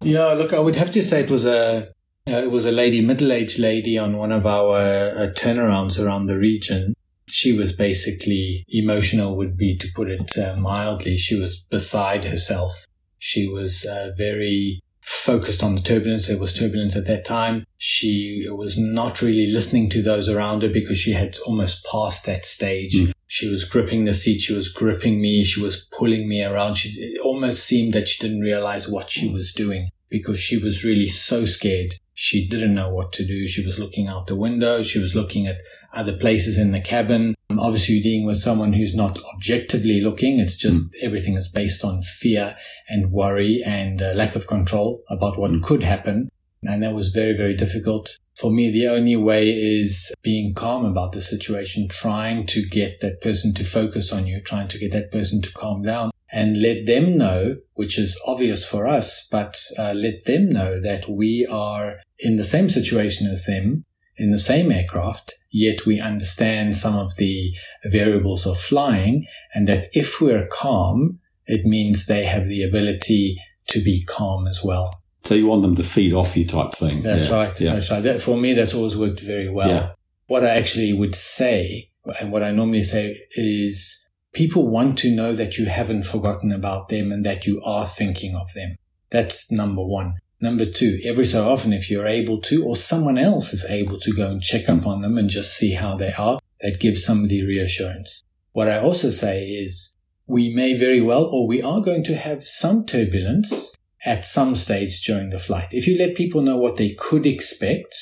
Yeah, 0.00 0.28
look, 0.28 0.52
I 0.52 0.60
would 0.60 0.76
have 0.76 0.92
to 0.92 1.02
say 1.02 1.20
it 1.20 1.30
was 1.30 1.44
a 1.44 1.88
uh, 2.30 2.42
it 2.42 2.50
was 2.50 2.66
a 2.66 2.72
lady, 2.72 3.00
middle 3.00 3.32
aged 3.32 3.58
lady, 3.58 3.96
on 3.96 4.18
one 4.18 4.32
of 4.32 4.44
our 4.44 4.76
uh, 4.76 5.28
turnarounds 5.34 6.02
around 6.02 6.26
the 6.26 6.38
region. 6.38 6.94
She 7.26 7.52
was 7.56 7.72
basically 7.72 8.64
emotional, 8.68 9.36
would 9.36 9.56
be 9.56 9.76
to 9.76 9.88
put 9.94 10.08
it 10.08 10.36
uh, 10.38 10.56
mildly. 10.56 11.16
She 11.16 11.38
was 11.38 11.62
beside 11.62 12.24
herself. 12.24 12.86
She 13.18 13.48
was 13.48 13.84
uh, 13.86 14.12
very 14.16 14.80
focused 15.00 15.62
on 15.62 15.74
the 15.74 15.80
turbulence. 15.80 16.26
There 16.26 16.38
was 16.38 16.52
turbulence 16.52 16.96
at 16.96 17.06
that 17.06 17.24
time. 17.24 17.64
She 17.78 18.46
was 18.50 18.78
not 18.78 19.22
really 19.22 19.50
listening 19.50 19.88
to 19.90 20.02
those 20.02 20.28
around 20.28 20.62
her 20.62 20.68
because 20.68 20.98
she 20.98 21.12
had 21.12 21.36
almost 21.46 21.86
passed 21.90 22.26
that 22.26 22.44
stage. 22.44 22.94
Mm. 22.94 23.12
She 23.28 23.48
was 23.48 23.64
gripping 23.64 24.04
the 24.04 24.14
seat. 24.14 24.40
She 24.40 24.54
was 24.54 24.68
gripping 24.68 25.20
me. 25.20 25.44
She 25.44 25.62
was 25.62 25.86
pulling 25.96 26.28
me 26.28 26.42
around. 26.42 26.74
She, 26.76 26.88
it 27.00 27.20
almost 27.22 27.62
seemed 27.64 27.92
that 27.92 28.08
she 28.08 28.20
didn't 28.26 28.40
realize 28.40 28.88
what 28.88 29.10
she 29.10 29.30
was 29.30 29.52
doing 29.52 29.90
because 30.08 30.40
she 30.40 30.56
was 30.56 30.82
really 30.84 31.08
so 31.08 31.44
scared. 31.44 31.94
She 32.14 32.48
didn't 32.48 32.74
know 32.74 32.92
what 32.92 33.12
to 33.12 33.24
do. 33.26 33.46
She 33.46 33.64
was 33.64 33.78
looking 33.78 34.08
out 34.08 34.26
the 34.26 34.34
window. 34.34 34.82
She 34.82 34.98
was 34.98 35.14
looking 35.14 35.46
at 35.46 35.58
other 35.92 36.16
places 36.16 36.58
in 36.58 36.70
the 36.72 36.80
cabin. 36.80 37.34
Um, 37.50 37.60
Obviously, 37.60 37.94
you're 37.96 38.02
dealing 38.02 38.26
with 38.26 38.38
someone 38.38 38.72
who's 38.72 38.94
not 38.94 39.18
objectively 39.34 40.00
looking. 40.00 40.40
It's 40.40 40.56
just 40.56 40.96
everything 41.02 41.36
is 41.36 41.48
based 41.48 41.84
on 41.84 42.02
fear 42.02 42.56
and 42.88 43.12
worry 43.12 43.62
and 43.64 44.00
uh, 44.02 44.12
lack 44.14 44.34
of 44.36 44.46
control 44.46 45.02
about 45.10 45.38
what 45.38 45.50
Mm. 45.52 45.62
could 45.62 45.82
happen. 45.82 46.28
And 46.62 46.82
that 46.82 46.94
was 46.94 47.10
very, 47.10 47.36
very 47.36 47.54
difficult. 47.54 48.16
For 48.36 48.50
me, 48.50 48.70
the 48.70 48.88
only 48.88 49.16
way 49.16 49.48
is 49.50 50.12
being 50.22 50.54
calm 50.54 50.84
about 50.84 51.12
the 51.12 51.20
situation, 51.20 51.88
trying 51.88 52.46
to 52.46 52.66
get 52.66 53.00
that 53.00 53.20
person 53.20 53.54
to 53.54 53.64
focus 53.64 54.12
on 54.12 54.26
you, 54.26 54.40
trying 54.40 54.68
to 54.68 54.78
get 54.78 54.92
that 54.92 55.10
person 55.10 55.42
to 55.42 55.52
calm 55.52 55.82
down 55.82 56.10
and 56.30 56.60
let 56.60 56.86
them 56.86 57.16
know, 57.16 57.56
which 57.74 57.98
is 57.98 58.20
obvious 58.26 58.68
for 58.68 58.86
us, 58.86 59.26
but 59.30 59.58
uh, 59.78 59.92
let 59.92 60.24
them 60.24 60.50
know 60.50 60.80
that 60.80 61.08
we 61.08 61.46
are 61.50 62.00
in 62.18 62.36
the 62.36 62.44
same 62.44 62.68
situation 62.68 63.26
as 63.26 63.46
them, 63.46 63.84
in 64.16 64.30
the 64.30 64.38
same 64.38 64.70
aircraft, 64.70 65.34
yet 65.50 65.86
we 65.86 66.00
understand 66.00 66.76
some 66.76 66.96
of 66.96 67.16
the 67.16 67.52
variables 67.86 68.46
of 68.46 68.58
flying, 68.58 69.24
and 69.54 69.66
that 69.66 69.88
if 69.92 70.20
we're 70.20 70.46
calm, 70.48 71.18
it 71.46 71.64
means 71.64 72.06
they 72.06 72.24
have 72.24 72.46
the 72.46 72.62
ability 72.62 73.36
to 73.68 73.80
be 73.80 74.04
calm 74.04 74.46
as 74.46 74.62
well. 74.62 75.02
So 75.24 75.34
you 75.34 75.46
want 75.46 75.62
them 75.62 75.74
to 75.74 75.82
feed 75.82 76.12
off 76.12 76.36
you 76.36 76.46
type 76.46 76.72
thing. 76.72 77.02
That's 77.02 77.28
Yeah. 77.28 77.34
right. 77.34 77.60
Yeah. 77.60 77.72
That's 77.74 77.90
right. 77.90 78.02
That, 78.02 78.22
for 78.22 78.36
me, 78.36 78.54
that's 78.54 78.74
always 78.74 78.96
worked 78.96 79.20
very 79.20 79.48
well. 79.48 79.68
Yeah. 79.68 79.90
What 80.26 80.44
I 80.44 80.50
actually 80.50 80.92
would 80.92 81.14
say, 81.14 81.90
and 82.20 82.32
what 82.32 82.42
I 82.42 82.50
normally 82.50 82.82
say 82.82 83.20
is 83.32 84.08
people 84.32 84.70
want 84.70 84.98
to 84.98 85.10
know 85.10 85.32
that 85.32 85.58
you 85.58 85.66
haven't 85.66 86.04
forgotten 86.04 86.52
about 86.52 86.88
them 86.88 87.12
and 87.12 87.24
that 87.24 87.46
you 87.46 87.60
are 87.62 87.86
thinking 87.86 88.34
of 88.34 88.52
them. 88.54 88.76
That's 89.10 89.50
number 89.50 89.82
one. 89.82 90.14
Number 90.40 90.64
two, 90.66 91.00
every 91.04 91.24
so 91.24 91.48
often, 91.48 91.72
if 91.72 91.90
you're 91.90 92.06
able 92.06 92.40
to, 92.42 92.64
or 92.64 92.76
someone 92.76 93.18
else 93.18 93.52
is 93.52 93.64
able 93.68 93.98
to 93.98 94.12
go 94.12 94.30
and 94.30 94.40
check 94.40 94.68
up 94.68 94.80
mm. 94.80 94.86
on 94.86 95.02
them 95.02 95.18
and 95.18 95.28
just 95.28 95.56
see 95.56 95.72
how 95.72 95.96
they 95.96 96.12
are, 96.12 96.38
that 96.60 96.78
gives 96.78 97.04
somebody 97.04 97.44
reassurance. 97.44 98.22
What 98.52 98.68
I 98.68 98.78
also 98.78 99.10
say 99.10 99.44
is 99.46 99.96
we 100.26 100.54
may 100.54 100.74
very 100.76 101.00
well, 101.00 101.24
or 101.24 101.48
we 101.48 101.60
are 101.60 101.80
going 101.80 102.04
to 102.04 102.14
have 102.14 102.46
some 102.46 102.86
turbulence 102.86 103.74
at 104.04 104.24
some 104.24 104.54
stage 104.54 105.00
during 105.04 105.30
the 105.30 105.38
flight. 105.38 105.68
If 105.72 105.86
you 105.86 105.98
let 105.98 106.16
people 106.16 106.42
know 106.42 106.56
what 106.56 106.76
they 106.76 106.90
could 106.94 107.26
expect, 107.26 107.94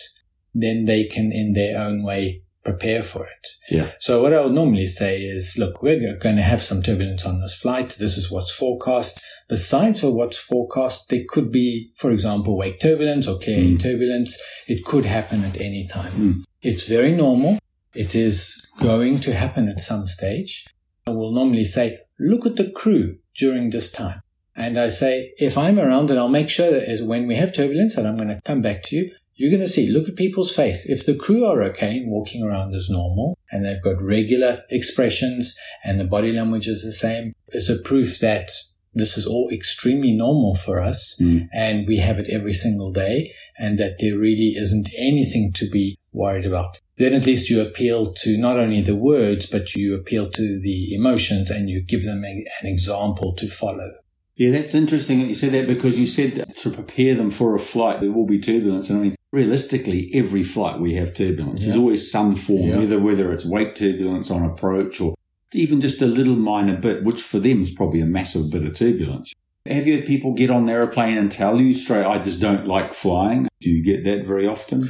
then 0.55 0.85
they 0.85 1.05
can, 1.05 1.33
in 1.33 1.53
their 1.53 1.79
own 1.79 2.03
way, 2.03 2.43
prepare 2.65 3.03
for 3.03 3.25
it. 3.27 3.49
Yeah. 3.71 3.91
So 4.01 4.21
what 4.23 4.33
I 4.35 4.43
would 4.45 4.53
normally 4.53 4.87
say 4.87 5.21
is, 5.21 5.57
look, 5.57 5.83
we're 5.83 6.17
going 6.17 6.37
to 6.37 6.43
have 6.43 6.61
some 6.61 6.83
turbulence 6.83 7.25
on 7.25 7.41
this 7.41 7.55
flight. 7.55 7.91
This 7.91 8.19
is 8.19 8.31
what's 8.31 8.51
forecast. 8.55 9.23
Besides 9.49 10.01
for 10.01 10.11
what's 10.11 10.37
forecast, 10.39 11.09
there 11.09 11.23
could 11.29 11.53
be, 11.53 11.93
for 11.95 12.11
example, 12.11 12.57
wake 12.57 12.81
turbulence 12.81 13.29
or 13.29 13.39
clear 13.39 13.59
Mm. 13.59 13.81
turbulence. 13.81 14.43
It 14.67 14.85
could 14.85 15.05
happen 15.05 15.45
at 15.45 15.61
any 15.61 15.87
time. 15.87 16.13
Mm. 16.13 16.45
It's 16.61 16.89
very 16.89 17.13
normal. 17.13 17.59
It 17.95 18.15
is 18.17 18.67
going 18.81 19.21
to 19.21 19.35
happen 19.35 19.69
at 19.69 19.79
some 19.81 20.07
stage. 20.09 20.67
I 21.07 21.13
will 21.13 21.33
normally 21.33 21.65
say, 21.65 22.01
look 22.19 22.45
at 22.47 22.57
the 22.57 22.71
crew 22.73 23.19
during 23.37 23.71
this 23.71 23.93
time. 23.93 24.21
And 24.57 24.79
I 24.79 24.88
say, 24.88 25.33
if 25.38 25.59
I'm 25.59 25.79
around 25.79 26.11
and 26.11 26.19
I'll 26.19 26.29
make 26.29 26.49
sure 26.51 26.71
that 26.71 26.88
as 26.88 27.03
when 27.03 27.27
we 27.27 27.37
have 27.37 27.55
turbulence 27.55 27.97
and 27.97 28.09
I'm 28.09 28.16
going 28.16 28.29
to 28.29 28.40
come 28.45 28.62
back 28.62 28.83
to 28.85 28.97
you, 28.97 29.12
you're 29.35 29.51
going 29.51 29.61
to 29.62 29.69
see, 29.69 29.87
look 29.87 30.09
at 30.09 30.16
people's 30.16 30.55
face. 30.55 30.88
If 30.88 31.05
the 31.05 31.14
crew 31.14 31.45
are 31.45 31.62
okay 31.64 31.99
and 31.99 32.11
walking 32.11 32.42
around 32.42 32.75
as 32.75 32.88
normal 32.88 33.37
and 33.51 33.64
they've 33.64 33.83
got 33.83 34.01
regular 34.01 34.62
expressions 34.71 35.59
and 35.85 36.01
the 36.01 36.05
body 36.05 36.33
language 36.33 36.69
is 36.69 36.83
the 36.83 36.92
same, 36.92 37.35
it's 37.49 37.69
a 37.69 37.79
proof 37.79 38.19
that 38.21 38.51
this 38.95 39.19
is 39.19 39.27
all 39.27 39.51
extremely 39.53 40.12
normal 40.12 40.55
for 40.55 40.81
us 40.81 41.19
Mm. 41.21 41.51
and 41.53 41.87
we 41.87 41.99
have 41.99 42.19
it 42.19 42.31
every 42.31 42.55
single 42.55 42.90
day 42.92 43.31
and 43.59 43.77
that 43.77 43.99
there 43.99 44.16
really 44.16 44.55
isn't 44.57 44.88
anything 44.99 45.53
to 45.53 45.69
be 45.69 45.99
worried 46.12 46.47
about. 46.47 46.81
Then 46.97 47.12
at 47.12 47.27
least 47.27 47.51
you 47.51 47.61
appeal 47.61 48.07
to 48.07 48.38
not 48.38 48.59
only 48.59 48.81
the 48.81 48.97
words, 48.97 49.45
but 49.45 49.75
you 49.75 49.95
appeal 49.95 50.31
to 50.31 50.59
the 50.59 50.95
emotions 50.95 51.51
and 51.51 51.69
you 51.69 51.83
give 51.83 52.05
them 52.05 52.25
an 52.25 52.42
example 52.62 53.35
to 53.35 53.49
follow. 53.49 53.90
Yeah, 54.37 54.51
that's 54.51 54.75
interesting 54.75 55.20
that 55.20 55.27
you 55.27 55.35
said 55.35 55.53
that 55.53 55.66
because 55.66 55.99
you 55.99 56.07
said 56.07 56.33
that 56.33 56.55
to 56.59 56.70
prepare 56.70 57.14
them 57.14 57.31
for 57.31 57.55
a 57.55 57.59
flight, 57.59 58.01
there 58.01 58.12
will 58.12 58.27
be 58.27 58.38
turbulence. 58.38 58.90
And 58.90 58.99
I 58.99 59.03
mean, 59.03 59.16
realistically, 59.33 60.11
every 60.12 60.42
flight 60.42 60.79
we 60.79 60.92
have 60.94 61.14
turbulence. 61.14 61.62
There's 61.64 61.77
always 61.77 62.11
some 62.11 62.37
form, 62.37 62.68
Yeah. 62.68 62.79
whether 62.79 62.99
whether 63.01 63.33
it's 63.33 63.46
wake 63.46 63.75
turbulence 63.75 64.31
on 64.31 64.44
approach 64.44 65.01
or 65.01 65.14
even 65.55 65.81
just 65.81 66.03
a 66.03 66.07
little 66.07 66.37
minor 66.37 66.77
bit, 66.77 67.03
which 67.03 67.22
for 67.22 67.38
them 67.38 67.62
is 67.62 67.70
probably 67.70 68.01
a 68.01 68.07
massive 68.07 68.51
bit 68.51 68.64
of 68.64 68.77
turbulence. 68.77 69.33
Have 69.64 69.87
you 69.87 69.94
had 69.94 70.05
people 70.05 70.33
get 70.35 70.51
on 70.51 70.66
the 70.66 70.72
aeroplane 70.72 71.16
and 71.16 71.33
tell 71.33 71.59
you 71.61 71.72
straight, 71.72 72.05
I 72.05 72.18
just 72.18 72.40
don't 72.40 72.66
like 72.66 72.92
flying? 72.92 73.49
Do 73.62 73.70
you 73.70 73.83
get 73.83 74.05
that 74.05 74.27
very 74.27 74.46
often? 74.46 74.88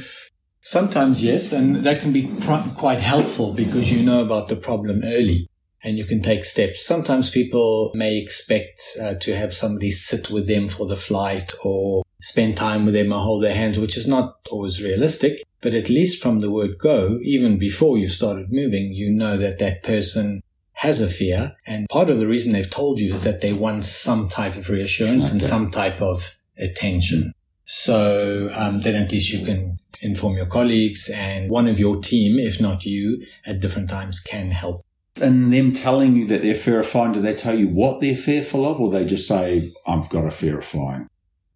Sometimes, 0.59 1.23
yes, 1.23 1.53
and 1.53 1.77
that 1.77 2.01
can 2.01 2.11
be 2.11 2.29
quite 2.75 2.99
helpful 2.99 3.53
because 3.53 3.93
you 3.93 4.03
know 4.03 4.21
about 4.21 4.47
the 4.49 4.57
problem 4.57 5.01
early 5.05 5.47
and 5.83 5.97
you 5.97 6.05
can 6.05 6.21
take 6.21 6.45
steps. 6.45 6.85
Sometimes 6.85 7.29
people 7.29 7.91
may 7.93 8.17
expect 8.17 8.79
uh, 9.01 9.15
to 9.15 9.35
have 9.35 9.53
somebody 9.53 9.91
sit 9.91 10.29
with 10.29 10.47
them 10.47 10.67
for 10.67 10.87
the 10.87 10.95
flight 10.95 11.53
or 11.63 12.03
spend 12.21 12.57
time 12.57 12.85
with 12.85 12.93
them 12.93 13.13
or 13.13 13.19
hold 13.19 13.43
their 13.43 13.55
hands, 13.55 13.77
which 13.77 13.97
is 13.97 14.07
not 14.07 14.35
always 14.49 14.83
realistic. 14.83 15.43
But 15.61 15.73
at 15.73 15.89
least 15.89 16.21
from 16.21 16.41
the 16.41 16.51
word 16.51 16.77
go, 16.77 17.19
even 17.23 17.57
before 17.57 17.97
you 17.97 18.09
started 18.09 18.51
moving, 18.51 18.93
you 18.93 19.11
know 19.11 19.37
that 19.37 19.59
that 19.59 19.83
person 19.83 20.41
has 20.73 21.01
a 21.01 21.09
fear. 21.09 21.55
And 21.65 21.89
part 21.89 22.09
of 22.09 22.19
the 22.19 22.27
reason 22.27 22.53
they've 22.53 22.69
told 22.69 22.99
you 22.99 23.13
is 23.13 23.23
that 23.23 23.41
they 23.41 23.53
want 23.53 23.83
some 23.83 24.27
type 24.27 24.55
of 24.55 24.69
reassurance 24.69 25.31
and 25.31 25.41
some 25.41 25.71
type 25.71 26.01
of 26.01 26.35
attention. 26.57 27.33
So 27.65 28.49
um, 28.55 28.81
then 28.81 28.95
at 28.95 29.11
least 29.11 29.33
you 29.33 29.43
can 29.43 29.79
inform 30.01 30.37
your 30.37 30.45
colleagues 30.45 31.09
and 31.13 31.49
one 31.49 31.67
of 31.67 31.79
your 31.79 31.97
team, 31.97 32.39
if 32.39 32.61
not 32.61 32.85
you, 32.85 33.25
at 33.45 33.59
different 33.59 33.89
times 33.89 34.19
can 34.19 34.51
help. 34.51 34.85
And 35.21 35.51
them 35.51 35.71
telling 35.71 36.15
you 36.15 36.25
that 36.27 36.41
they're 36.41 36.55
fear 36.55 36.79
of 36.79 36.85
flying, 36.85 37.13
do 37.13 37.21
they 37.21 37.33
tell 37.33 37.57
you 37.57 37.67
what 37.67 38.01
they're 38.01 38.15
fearful 38.15 38.65
of 38.65 38.79
or 38.79 38.89
they 38.89 39.05
just 39.05 39.27
say, 39.27 39.71
I've 39.87 40.09
got 40.09 40.25
a 40.25 40.31
fear 40.31 40.57
of 40.57 40.65
flying? 40.65 41.07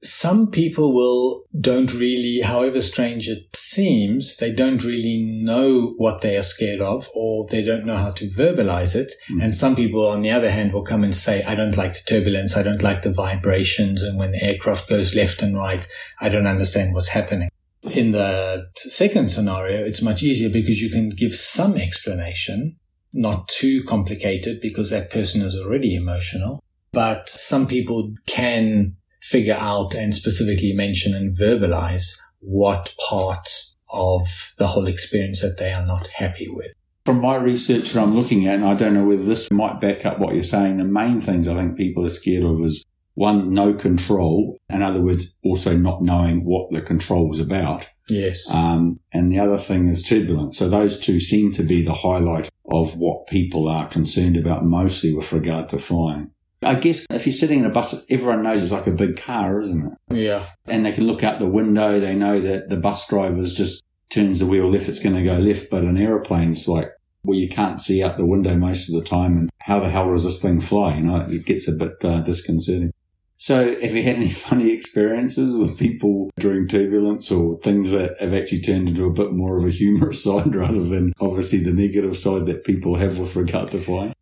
Some 0.03 0.49
people 0.49 0.95
will 0.95 1.43
don't 1.59 1.93
really, 1.93 2.41
however 2.41 2.81
strange 2.81 3.27
it 3.27 3.55
seems, 3.55 4.37
they 4.37 4.51
don't 4.51 4.83
really 4.83 5.21
know 5.21 5.93
what 5.97 6.21
they 6.21 6.35
are 6.37 6.43
scared 6.43 6.81
of 6.81 7.07
or 7.13 7.45
they 7.47 7.63
don't 7.63 7.85
know 7.85 7.97
how 7.97 8.09
to 8.13 8.27
verbalize 8.29 8.95
it. 8.95 9.13
Mm. 9.29 9.43
And 9.43 9.55
some 9.55 9.75
people, 9.75 10.07
on 10.07 10.21
the 10.21 10.31
other 10.31 10.49
hand, 10.49 10.73
will 10.73 10.83
come 10.83 11.03
and 11.03 11.13
say, 11.13 11.43
I 11.43 11.53
don't 11.53 11.77
like 11.77 11.93
the 11.93 11.99
turbulence. 12.07 12.57
I 12.57 12.63
don't 12.63 12.81
like 12.81 13.03
the 13.03 13.13
vibrations. 13.13 14.01
And 14.01 14.17
when 14.17 14.31
the 14.31 14.43
aircraft 14.43 14.89
goes 14.89 15.13
left 15.13 15.43
and 15.43 15.55
right, 15.55 15.87
I 16.19 16.29
don't 16.29 16.47
understand 16.47 16.95
what's 16.95 17.09
happening. 17.09 17.49
In 17.93 18.11
the 18.11 18.69
second 18.75 19.29
scenario, 19.29 19.83
it's 19.83 20.01
much 20.01 20.23
easier 20.23 20.49
because 20.49 20.81
you 20.81 20.89
can 20.89 21.09
give 21.09 21.33
some 21.33 21.75
explanation, 21.75 22.77
not 23.13 23.47
too 23.47 23.83
complicated 23.83 24.61
because 24.61 24.89
that 24.89 25.09
person 25.09 25.41
is 25.41 25.55
already 25.55 25.95
emotional. 25.95 26.63
But 26.91 27.29
some 27.29 27.67
people 27.67 28.13
can 28.27 28.95
figure 29.21 29.57
out 29.57 29.93
and 29.93 30.13
specifically 30.13 30.73
mention 30.73 31.13
and 31.15 31.33
verbalize 31.33 32.17
what 32.39 32.93
part 33.09 33.47
of 33.89 34.53
the 34.57 34.67
whole 34.67 34.87
experience 34.87 35.41
that 35.41 35.57
they 35.57 35.71
are 35.71 35.85
not 35.85 36.07
happy 36.07 36.47
with. 36.49 36.73
From 37.05 37.21
my 37.21 37.35
research 37.37 37.91
that 37.91 38.01
I'm 38.01 38.15
looking 38.15 38.47
at, 38.47 38.55
and 38.55 38.65
I 38.65 38.75
don't 38.75 38.93
know 38.93 39.05
whether 39.05 39.23
this 39.23 39.49
might 39.51 39.79
back 39.79 40.05
up 40.05 40.19
what 40.19 40.33
you're 40.33 40.43
saying, 40.43 40.77
the 40.77 40.85
main 40.85 41.19
things 41.19 41.47
I 41.47 41.55
think 41.55 41.77
people 41.77 42.05
are 42.05 42.09
scared 42.09 42.43
of 42.43 42.61
is 42.61 42.83
one, 43.15 43.53
no 43.53 43.73
control. 43.73 44.57
In 44.69 44.81
other 44.81 45.01
words, 45.01 45.37
also 45.43 45.75
not 45.75 46.01
knowing 46.01 46.45
what 46.45 46.71
the 46.71 46.81
control 46.81 47.31
is 47.31 47.39
about. 47.39 47.87
Yes. 48.09 48.53
Um, 48.53 48.99
and 49.13 49.31
the 49.31 49.39
other 49.39 49.57
thing 49.57 49.87
is 49.87 50.03
turbulence. 50.03 50.57
So 50.57 50.69
those 50.69 50.99
two 50.99 51.19
seem 51.19 51.51
to 51.53 51.63
be 51.63 51.81
the 51.81 51.93
highlight 51.93 52.49
of 52.71 52.97
what 52.97 53.27
people 53.27 53.67
are 53.67 53.87
concerned 53.87 54.37
about 54.37 54.65
mostly 54.65 55.13
with 55.13 55.31
regard 55.31 55.69
to 55.69 55.79
flying. 55.79 56.31
I 56.63 56.75
guess 56.75 57.05
if 57.09 57.25
you're 57.25 57.33
sitting 57.33 57.59
in 57.59 57.65
a 57.65 57.71
bus, 57.71 58.05
everyone 58.09 58.43
knows 58.43 58.61
it's 58.61 58.71
like 58.71 58.85
a 58.85 58.91
big 58.91 59.19
car, 59.19 59.61
isn't 59.61 59.97
it? 60.11 60.15
yeah. 60.15 60.45
and 60.67 60.85
they 60.85 60.91
can 60.91 61.07
look 61.07 61.23
out 61.23 61.39
the 61.39 61.47
window. 61.47 61.99
They 61.99 62.15
know 62.15 62.39
that 62.39 62.69
the 62.69 62.77
bus 62.77 63.07
driver's 63.09 63.53
just 63.53 63.83
turns 64.09 64.39
the 64.39 64.45
wheel 64.45 64.69
left, 64.69 64.87
it's 64.87 64.99
going 64.99 65.15
to 65.15 65.23
go 65.23 65.37
left. 65.37 65.69
But 65.71 65.83
an 65.83 65.97
aeroplane's 65.97 66.67
like, 66.67 66.91
well, 67.23 67.37
you 67.37 67.49
can't 67.49 67.81
see 67.81 68.03
out 68.03 68.17
the 68.17 68.25
window 68.25 68.55
most 68.55 68.89
of 68.89 68.95
the 68.95 69.07
time. 69.07 69.37
And 69.37 69.49
how 69.59 69.79
the 69.79 69.89
hell 69.89 70.11
does 70.11 70.23
this 70.23 70.41
thing 70.41 70.59
fly? 70.59 70.97
You 70.97 71.03
know, 71.03 71.25
it 71.27 71.45
gets 71.45 71.67
a 71.67 71.71
bit 71.73 72.03
uh, 72.03 72.21
disconcerting. 72.21 72.93
So 73.41 73.73
have 73.81 73.95
you 73.95 74.03
had 74.03 74.17
any 74.17 74.29
funny 74.49 74.69
experiences 74.69 75.57
with 75.57 75.79
people 75.79 76.29
during 76.39 76.67
turbulence 76.67 77.31
or 77.31 77.57
things 77.57 77.89
that 77.89 78.21
have 78.21 78.35
actually 78.35 78.61
turned 78.61 78.89
into 78.89 79.05
a 79.05 79.11
bit 79.11 79.31
more 79.31 79.57
of 79.57 79.65
a 79.65 79.71
humorous 79.71 80.23
side 80.25 80.55
rather 80.55 80.83
than 80.83 81.13
obviously 81.19 81.57
the 81.57 81.73
negative 81.73 82.15
side 82.15 82.45
that 82.45 82.63
people 82.63 82.97
have 82.97 83.17
with 83.17 83.35
regard 83.35 83.71
to 83.71 83.79
flying? 83.79 84.13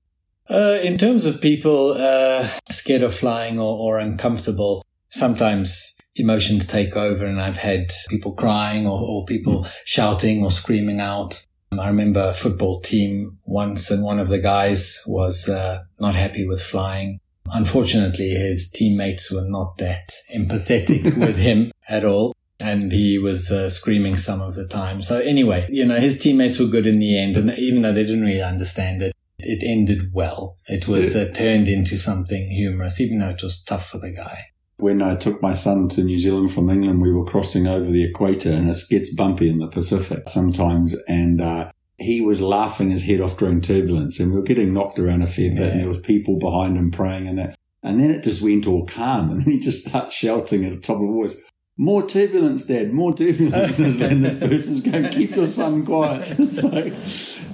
Uh, 0.49 0.79
in 0.81 0.97
terms 0.97 1.25
of 1.25 1.41
people 1.41 1.95
uh, 1.97 2.47
scared 2.71 3.03
of 3.03 3.13
flying 3.13 3.59
or, 3.59 3.77
or 3.77 3.99
uncomfortable, 3.99 4.85
sometimes 5.09 5.97
emotions 6.15 6.65
take 6.65 6.95
over, 6.95 7.25
and 7.25 7.41
I've 7.41 7.57
had 7.57 7.91
people 8.07 8.31
crying 8.31 8.87
or, 8.87 9.01
or 9.01 9.25
people 9.25 9.67
shouting 9.83 10.45
or 10.45 10.49
screaming 10.49 11.01
out. 11.01 11.45
I 11.77 11.89
remember 11.89 12.21
a 12.21 12.33
football 12.33 12.79
team 12.79 13.37
once, 13.43 13.91
and 13.91 14.01
one 14.01 14.21
of 14.21 14.29
the 14.29 14.39
guys 14.39 15.03
was 15.05 15.49
uh, 15.49 15.83
not 15.99 16.15
happy 16.15 16.47
with 16.47 16.61
flying. 16.61 17.19
Unfortunately, 17.53 18.29
his 18.29 18.69
teammates 18.69 19.31
were 19.31 19.45
not 19.45 19.77
that 19.77 20.11
empathetic 20.35 21.17
with 21.17 21.37
him 21.37 21.71
at 21.87 22.05
all. 22.05 22.33
And 22.61 22.91
he 22.91 23.17
was 23.17 23.51
uh, 23.51 23.69
screaming 23.69 24.17
some 24.17 24.41
of 24.41 24.55
the 24.55 24.67
time. 24.67 25.01
So 25.01 25.19
anyway, 25.19 25.65
you 25.69 25.85
know, 25.85 25.95
his 25.95 26.19
teammates 26.19 26.59
were 26.59 26.67
good 26.67 26.85
in 26.85 26.99
the 26.99 27.17
end. 27.17 27.37
And 27.37 27.51
even 27.51 27.83
though 27.83 27.93
they 27.93 28.03
didn't 28.03 28.23
really 28.23 28.41
understand 28.41 29.01
it, 29.01 29.13
it 29.39 29.63
ended 29.65 30.13
well. 30.13 30.57
It 30.67 30.87
was 30.87 31.15
uh, 31.15 31.31
turned 31.33 31.69
into 31.69 31.97
something 31.97 32.49
humorous, 32.49 32.99
even 32.99 33.19
though 33.19 33.29
it 33.29 33.41
was 33.41 33.63
tough 33.63 33.87
for 33.87 33.97
the 33.97 34.11
guy. 34.11 34.39
When 34.75 35.01
I 35.01 35.15
took 35.15 35.41
my 35.41 35.53
son 35.53 35.87
to 35.89 36.03
New 36.03 36.17
Zealand 36.17 36.53
from 36.53 36.69
England, 36.69 37.01
we 37.01 37.11
were 37.11 37.25
crossing 37.25 37.67
over 37.67 37.89
the 37.89 38.03
equator 38.03 38.51
and 38.51 38.69
it 38.69 38.77
gets 38.89 39.13
bumpy 39.13 39.49
in 39.49 39.59
the 39.59 39.67
Pacific 39.67 40.27
sometimes. 40.27 40.95
And, 41.07 41.41
uh, 41.41 41.71
he 41.99 42.21
was 42.21 42.41
laughing 42.41 42.89
his 42.89 43.05
head 43.05 43.21
off 43.21 43.37
during 43.37 43.61
turbulence 43.61 44.19
and 44.19 44.31
we 44.31 44.37
were 44.37 44.45
getting 44.45 44.73
knocked 44.73 44.99
around 44.99 45.21
a 45.21 45.27
fair 45.27 45.51
bit 45.51 45.71
and 45.71 45.79
there 45.79 45.87
was 45.89 45.99
people 45.99 46.37
behind 46.39 46.77
him 46.77 46.91
praying 46.91 47.27
and 47.27 47.37
that. 47.37 47.55
And 47.81 47.99
then 47.99 48.11
it 48.11 48.23
just 48.23 48.41
went 48.41 48.67
all 48.67 48.85
calm 48.85 49.29
and 49.29 49.39
then 49.45 49.51
he 49.51 49.59
just 49.59 49.87
starts 49.87 50.15
shouting 50.15 50.65
at 50.65 50.71
the 50.71 50.79
top 50.79 50.97
of 50.97 51.03
his 51.03 51.33
voice, 51.35 51.35
more 51.77 52.05
turbulence, 52.05 52.65
Dad, 52.65 52.91
more 52.91 53.13
turbulence. 53.13 53.79
and 53.79 54.23
this 54.23 54.37
person's 54.37 54.81
going, 54.81 55.09
keep 55.09 55.35
your 55.35 55.47
son 55.47 55.85
quiet. 55.85 56.35
It's 56.39 56.63
like, 56.63 56.93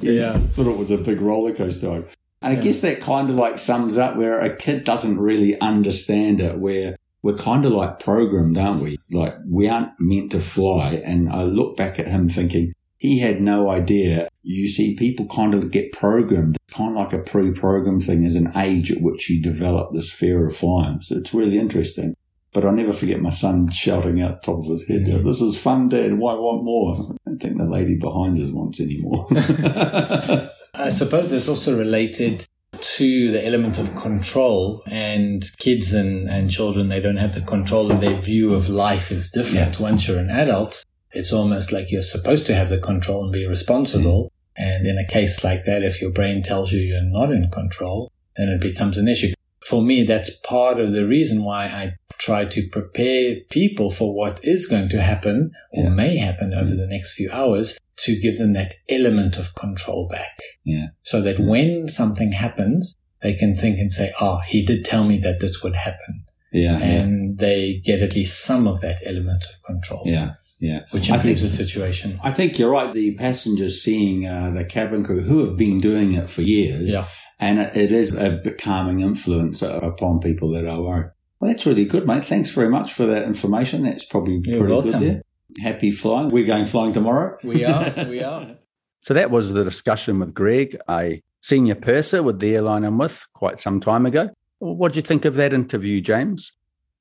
Yeah. 0.01 0.33
I 0.33 0.39
thought 0.39 0.71
it 0.71 0.77
was 0.77 0.91
a 0.91 0.97
big 0.97 1.21
roller 1.21 1.53
coaster. 1.53 1.91
And 1.91 2.05
I 2.41 2.55
guess 2.55 2.81
that 2.81 3.01
kind 3.01 3.29
of 3.29 3.35
like 3.35 3.57
sums 3.57 3.97
up 3.97 4.15
where 4.15 4.39
a 4.41 4.55
kid 4.55 4.83
doesn't 4.83 5.19
really 5.19 5.59
understand 5.61 6.41
it, 6.41 6.59
where 6.59 6.95
we're 7.21 7.35
kind 7.35 7.65
of 7.65 7.71
like 7.71 7.99
programmed, 7.99 8.57
aren't 8.57 8.81
we? 8.81 8.97
Like 9.11 9.35
we 9.47 9.67
aren't 9.67 9.93
meant 9.99 10.31
to 10.33 10.39
fly. 10.39 11.01
And 11.03 11.29
I 11.29 11.43
look 11.43 11.75
back 11.75 11.97
at 11.97 12.07
him 12.07 12.27
thinking 12.27 12.73
he 13.05 13.19
had 13.19 13.41
no 13.41 13.69
idea. 13.69 14.27
You 14.43 14.67
see, 14.67 14.95
people 14.95 15.27
kind 15.27 15.53
of 15.53 15.71
get 15.71 15.91
programmed. 15.91 16.57
It's 16.67 16.77
kind 16.77 16.91
of 16.91 16.97
like 16.97 17.13
a 17.13 17.19
pre-programmed 17.19 18.03
thing. 18.03 18.21
There's 18.21 18.35
an 18.35 18.51
age 18.55 18.91
at 18.91 19.01
which 19.01 19.29
you 19.29 19.41
develop 19.41 19.93
this 19.93 20.11
fear 20.11 20.45
of 20.45 20.55
flying. 20.55 21.01
So 21.01 21.17
it's 21.17 21.33
really 21.33 21.57
interesting. 21.57 22.15
But 22.53 22.63
I'll 22.63 22.71
never 22.71 22.93
forget 22.93 23.21
my 23.21 23.31
son 23.31 23.69
shouting 23.69 24.21
out 24.21 24.41
the 24.41 24.45
top 24.45 24.59
of 24.59 24.69
his 24.69 24.87
head, 24.87 25.05
Mhm. 25.05 25.25
This 25.25 25.41
is 25.41 25.59
fun, 25.59 25.89
Dad. 25.89 26.17
Why 26.17 26.33
want 26.35 26.63
more? 26.63 26.95
I 26.95 27.29
don't 27.29 27.41
think 27.41 27.57
the 27.57 27.65
lady 27.65 27.97
behind 27.97 28.37
us 28.37 28.49
wants 28.51 28.79
any 28.79 29.01
more. 29.01 29.27
I 30.73 30.89
suppose 30.89 31.31
it's 31.31 31.49
also 31.49 31.77
related 31.77 32.45
to 32.79 33.31
the 33.31 33.45
element 33.45 33.79
of 33.79 33.95
control 33.95 34.83
and 34.87 35.43
kids 35.59 35.93
and, 35.93 36.29
and 36.29 36.49
children, 36.51 36.87
they 36.87 36.99
don't 36.99 37.17
have 37.17 37.33
the 37.33 37.41
control 37.41 37.91
and 37.91 38.01
their 38.01 38.19
view 38.19 38.53
of 38.53 38.69
life 38.69 39.11
is 39.11 39.31
different. 39.31 39.79
Once 39.79 40.07
you're 40.07 40.19
an 40.19 40.29
adult, 40.29 40.85
it's 41.15 41.33
almost 41.33 41.71
like 41.71 41.91
you're 41.91 42.01
supposed 42.01 42.45
to 42.47 42.55
have 42.55 42.69
the 42.69 42.79
control 42.79 43.23
and 43.23 43.33
be 43.33 43.47
responsible. 43.47 44.31
And 44.57 44.85
in 44.87 44.97
a 44.97 45.07
case 45.07 45.43
like 45.43 45.65
that, 45.65 45.83
if 45.83 46.01
your 46.01 46.11
brain 46.11 46.41
tells 46.41 46.71
you 46.71 46.79
you're 46.79 47.01
not 47.03 47.31
in 47.31 47.49
control, 47.51 48.11
then 48.37 48.49
it 48.49 48.61
becomes 48.61 48.97
an 48.97 49.07
issue. 49.07 49.33
For 49.65 49.81
me, 49.81 50.03
that's 50.03 50.29
part 50.41 50.79
of 50.79 50.91
the 50.91 51.07
reason 51.07 51.43
why 51.43 51.65
I 51.65 51.93
try 52.17 52.45
to 52.45 52.67
prepare 52.69 53.35
people 53.49 53.89
for 53.89 54.13
what 54.15 54.39
is 54.43 54.67
going 54.67 54.89
to 54.89 55.01
happen 55.01 55.51
or 55.73 55.83
Yeah. 55.85 55.89
may 55.89 56.15
happen 56.17 56.53
over 56.53 56.73
the 56.75 56.87
next 56.87 57.13
few 57.15 57.29
hours 57.31 57.77
to 57.97 58.19
give 58.21 58.37
them 58.37 58.53
that 58.53 58.75
element 58.89 59.37
of 59.37 59.55
control 59.55 60.07
back. 60.07 60.37
Yeah. 60.63 60.87
So 61.01 61.21
that 61.21 61.39
when 61.39 61.87
something 61.89 62.31
happens, 62.31 62.93
they 63.21 63.33
can 63.33 63.55
think 63.55 63.79
and 63.79 63.91
say, 63.91 64.13
oh, 64.21 64.39
he 64.47 64.63
did 64.65 64.85
tell 64.85 65.03
me 65.05 65.17
that 65.19 65.39
this 65.39 65.61
would 65.63 65.75
happen. 65.75 66.23
yeah. 66.53 66.77
Yeah. 66.79 66.85
And 66.85 67.37
they 67.39 67.81
get 67.83 68.01
at 68.01 68.15
least 68.15 68.45
some 68.45 68.65
of 68.67 68.79
that 68.81 68.99
element 69.05 69.43
of 69.49 69.55
control. 69.65 70.03
Yeah. 70.05 70.31
Yeah. 70.59 70.81
which 70.91 71.09
I 71.11 71.15
improves 71.15 71.41
think- 71.41 71.51
the 71.51 71.57
situation. 71.65 72.19
I 72.23 72.31
think 72.31 72.57
you're 72.57 72.71
right. 72.71 72.91
The 72.93 73.15
passengers 73.15 73.81
seeing 73.81 74.25
uh, 74.25 74.51
the 74.51 74.65
cabin 74.65 75.03
crew 75.03 75.21
who 75.21 75.45
have 75.45 75.57
been 75.57 75.79
doing 75.79 76.13
it 76.13 76.29
for 76.29 76.41
years, 76.41 76.93
Yeah. 76.93 77.05
and 77.39 77.59
it, 77.59 77.75
it 77.75 77.91
is 77.91 78.11
a 78.13 78.41
calming 78.57 79.01
influence 79.01 79.61
upon 79.61 80.19
people 80.19 80.49
that 80.51 80.65
are 80.65 80.81
worried. 80.81 81.11
Well, 81.39 81.51
that's 81.51 81.65
really 81.65 81.85
good, 81.85 82.07
mate. 82.07 82.23
Thanks 82.23 82.51
very 82.51 82.69
much 82.69 82.93
for 82.93 83.05
that 83.05 83.23
information. 83.23 83.83
That's 83.83 84.05
probably 84.05 84.39
You're 84.43 84.59
pretty 84.59 84.73
welcome. 84.73 84.91
good 84.91 85.01
there. 85.01 85.21
Happy 85.61 85.91
flying. 85.91 86.29
We're 86.29 86.45
going 86.47 86.65
flying 86.65 86.93
tomorrow. 86.93 87.37
We 87.43 87.63
are. 87.65 87.85
We 88.09 88.23
are. 88.23 88.57
So 89.01 89.13
that 89.13 89.29
was 89.29 89.51
the 89.53 89.63
discussion 89.63 90.19
with 90.19 90.33
Greg, 90.33 90.75
a 90.89 91.21
senior 91.41 91.75
purser 91.75 92.23
with 92.23 92.39
the 92.39 92.55
airline 92.55 92.83
I'm 92.83 92.97
with 92.97 93.23
quite 93.35 93.59
some 93.59 93.79
time 93.79 94.05
ago. 94.05 94.29
What 94.59 94.93
do 94.93 94.97
you 94.97 95.03
think 95.03 95.25
of 95.25 95.35
that 95.35 95.53
interview, 95.53 96.01
James? 96.01 96.53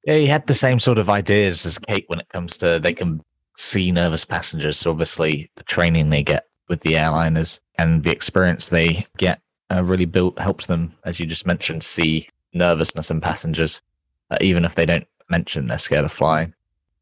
Yeah, 0.05 0.17
he 0.19 0.27
had 0.27 0.47
the 0.47 0.55
same 0.55 0.79
sort 0.81 0.99
of 0.99 1.09
ideas 1.09 1.65
as 1.65 1.79
Kate 1.79 2.05
when 2.09 2.21
it 2.21 2.29
comes 2.29 2.59
to 2.59 2.79
they 2.79 2.93
can 2.93 3.23
see 3.57 3.93
nervous 3.93 4.25
passengers. 4.25 4.79
So 4.79 4.91
obviously, 4.91 5.51
the 5.57 5.63
training 5.65 6.11
they 6.11 6.23
get 6.23 6.47
with 6.69 6.81
the 6.81 6.93
airliners 6.93 7.61
and 7.77 8.03
the 8.03 8.11
experience 8.11 8.69
they 8.69 9.07
get 9.19 9.41
uh, 9.71 9.83
really 9.83 10.05
built 10.05 10.39
helps 10.39 10.67
them, 10.67 10.95
as 11.05 11.21
you 11.21 11.27
just 11.27 11.47
mentioned, 11.47 11.83
see 11.83 12.29
nervousness 12.53 13.11
in 13.11 13.21
passengers, 13.21 13.83
uh, 14.31 14.39
even 14.41 14.65
if 14.65 14.75
they 14.75 14.87
don't 14.87 15.07
mention 15.29 15.67
they're 15.67 15.79
scared 15.79 16.05
of 16.05 16.13
flying. 16.13 16.55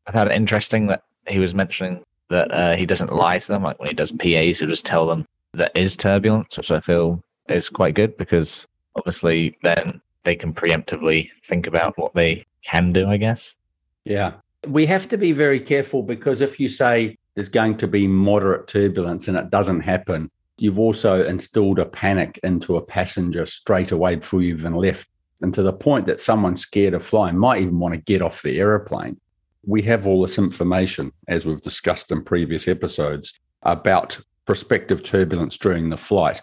I 0.06 0.12
found 0.12 0.30
it 0.30 0.36
interesting 0.36 0.86
that 0.88 1.04
he 1.28 1.38
was 1.38 1.54
mentioning 1.54 2.04
that 2.28 2.50
uh, 2.50 2.74
he 2.74 2.86
doesn't 2.86 3.12
lie 3.12 3.38
to 3.38 3.48
them. 3.48 3.62
Like 3.62 3.78
when 3.78 3.88
he 3.88 3.94
does 3.94 4.12
PAs, 4.12 4.58
he'll 4.58 4.68
just 4.68 4.86
tell 4.86 5.06
them 5.06 5.26
that 5.54 5.72
is 5.76 5.96
turbulence, 5.96 6.56
which 6.56 6.70
I 6.70 6.80
feel 6.80 7.22
is 7.48 7.68
quite 7.68 7.94
good 7.94 8.16
because 8.16 8.66
obviously 8.96 9.56
then 9.62 10.00
they 10.24 10.36
can 10.36 10.54
preemptively 10.54 11.30
think 11.44 11.66
about 11.66 11.98
what 11.98 12.14
they 12.14 12.46
can 12.64 12.92
do, 12.92 13.06
I 13.06 13.16
guess. 13.16 13.56
Yeah. 14.04 14.34
We 14.66 14.86
have 14.86 15.08
to 15.08 15.18
be 15.18 15.32
very 15.32 15.60
careful 15.60 16.02
because 16.02 16.40
if 16.40 16.60
you 16.60 16.68
say 16.68 17.18
there's 17.34 17.48
going 17.48 17.76
to 17.78 17.88
be 17.88 18.06
moderate 18.06 18.68
turbulence 18.68 19.28
and 19.28 19.36
it 19.36 19.50
doesn't 19.50 19.80
happen, 19.80 20.30
you've 20.58 20.78
also 20.78 21.24
instilled 21.26 21.78
a 21.78 21.86
panic 21.86 22.38
into 22.44 22.76
a 22.76 22.82
passenger 22.82 23.46
straight 23.46 23.90
away 23.90 24.16
before 24.16 24.42
you 24.42 24.54
even 24.54 24.74
left. 24.74 25.08
And 25.40 25.52
to 25.54 25.62
the 25.62 25.72
point 25.72 26.06
that 26.06 26.20
someone 26.20 26.54
scared 26.54 26.94
of 26.94 27.04
flying 27.04 27.36
might 27.36 27.62
even 27.62 27.78
want 27.78 27.94
to 27.94 28.00
get 28.00 28.22
off 28.22 28.42
the 28.42 28.60
aeroplane. 28.60 29.18
We 29.64 29.82
have 29.82 30.06
all 30.06 30.22
this 30.22 30.38
information, 30.38 31.12
as 31.26 31.46
we've 31.46 31.62
discussed 31.62 32.12
in 32.12 32.22
previous 32.22 32.68
episodes, 32.68 33.40
about 33.62 34.20
prospective 34.44 35.02
turbulence 35.02 35.56
during 35.56 35.90
the 35.90 35.96
flight. 35.96 36.42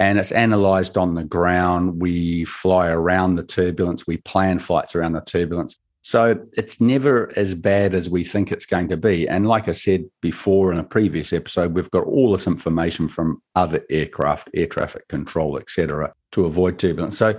And 0.00 0.18
it's 0.18 0.32
analyzed 0.32 0.96
on 0.96 1.14
the 1.14 1.24
ground. 1.24 2.00
We 2.00 2.44
fly 2.44 2.88
around 2.88 3.34
the 3.34 3.42
turbulence, 3.42 4.06
we 4.06 4.18
plan 4.18 4.58
flights 4.58 4.94
around 4.94 5.12
the 5.12 5.20
turbulence. 5.20 5.78
So 6.08 6.42
it's 6.54 6.80
never 6.80 7.30
as 7.36 7.54
bad 7.54 7.92
as 7.92 8.08
we 8.08 8.24
think 8.24 8.50
it's 8.50 8.64
going 8.64 8.88
to 8.88 8.96
be. 8.96 9.28
And 9.28 9.46
like 9.46 9.68
I 9.68 9.72
said 9.72 10.06
before 10.22 10.72
in 10.72 10.78
a 10.78 10.82
previous 10.82 11.34
episode, 11.34 11.74
we've 11.74 11.90
got 11.90 12.04
all 12.04 12.32
this 12.32 12.46
information 12.46 13.08
from 13.08 13.42
other 13.54 13.84
aircraft, 13.90 14.48
air 14.54 14.68
traffic 14.68 15.06
control, 15.08 15.58
etc., 15.58 16.14
to 16.32 16.46
avoid 16.46 16.78
turbulence. 16.78 17.18
So 17.18 17.38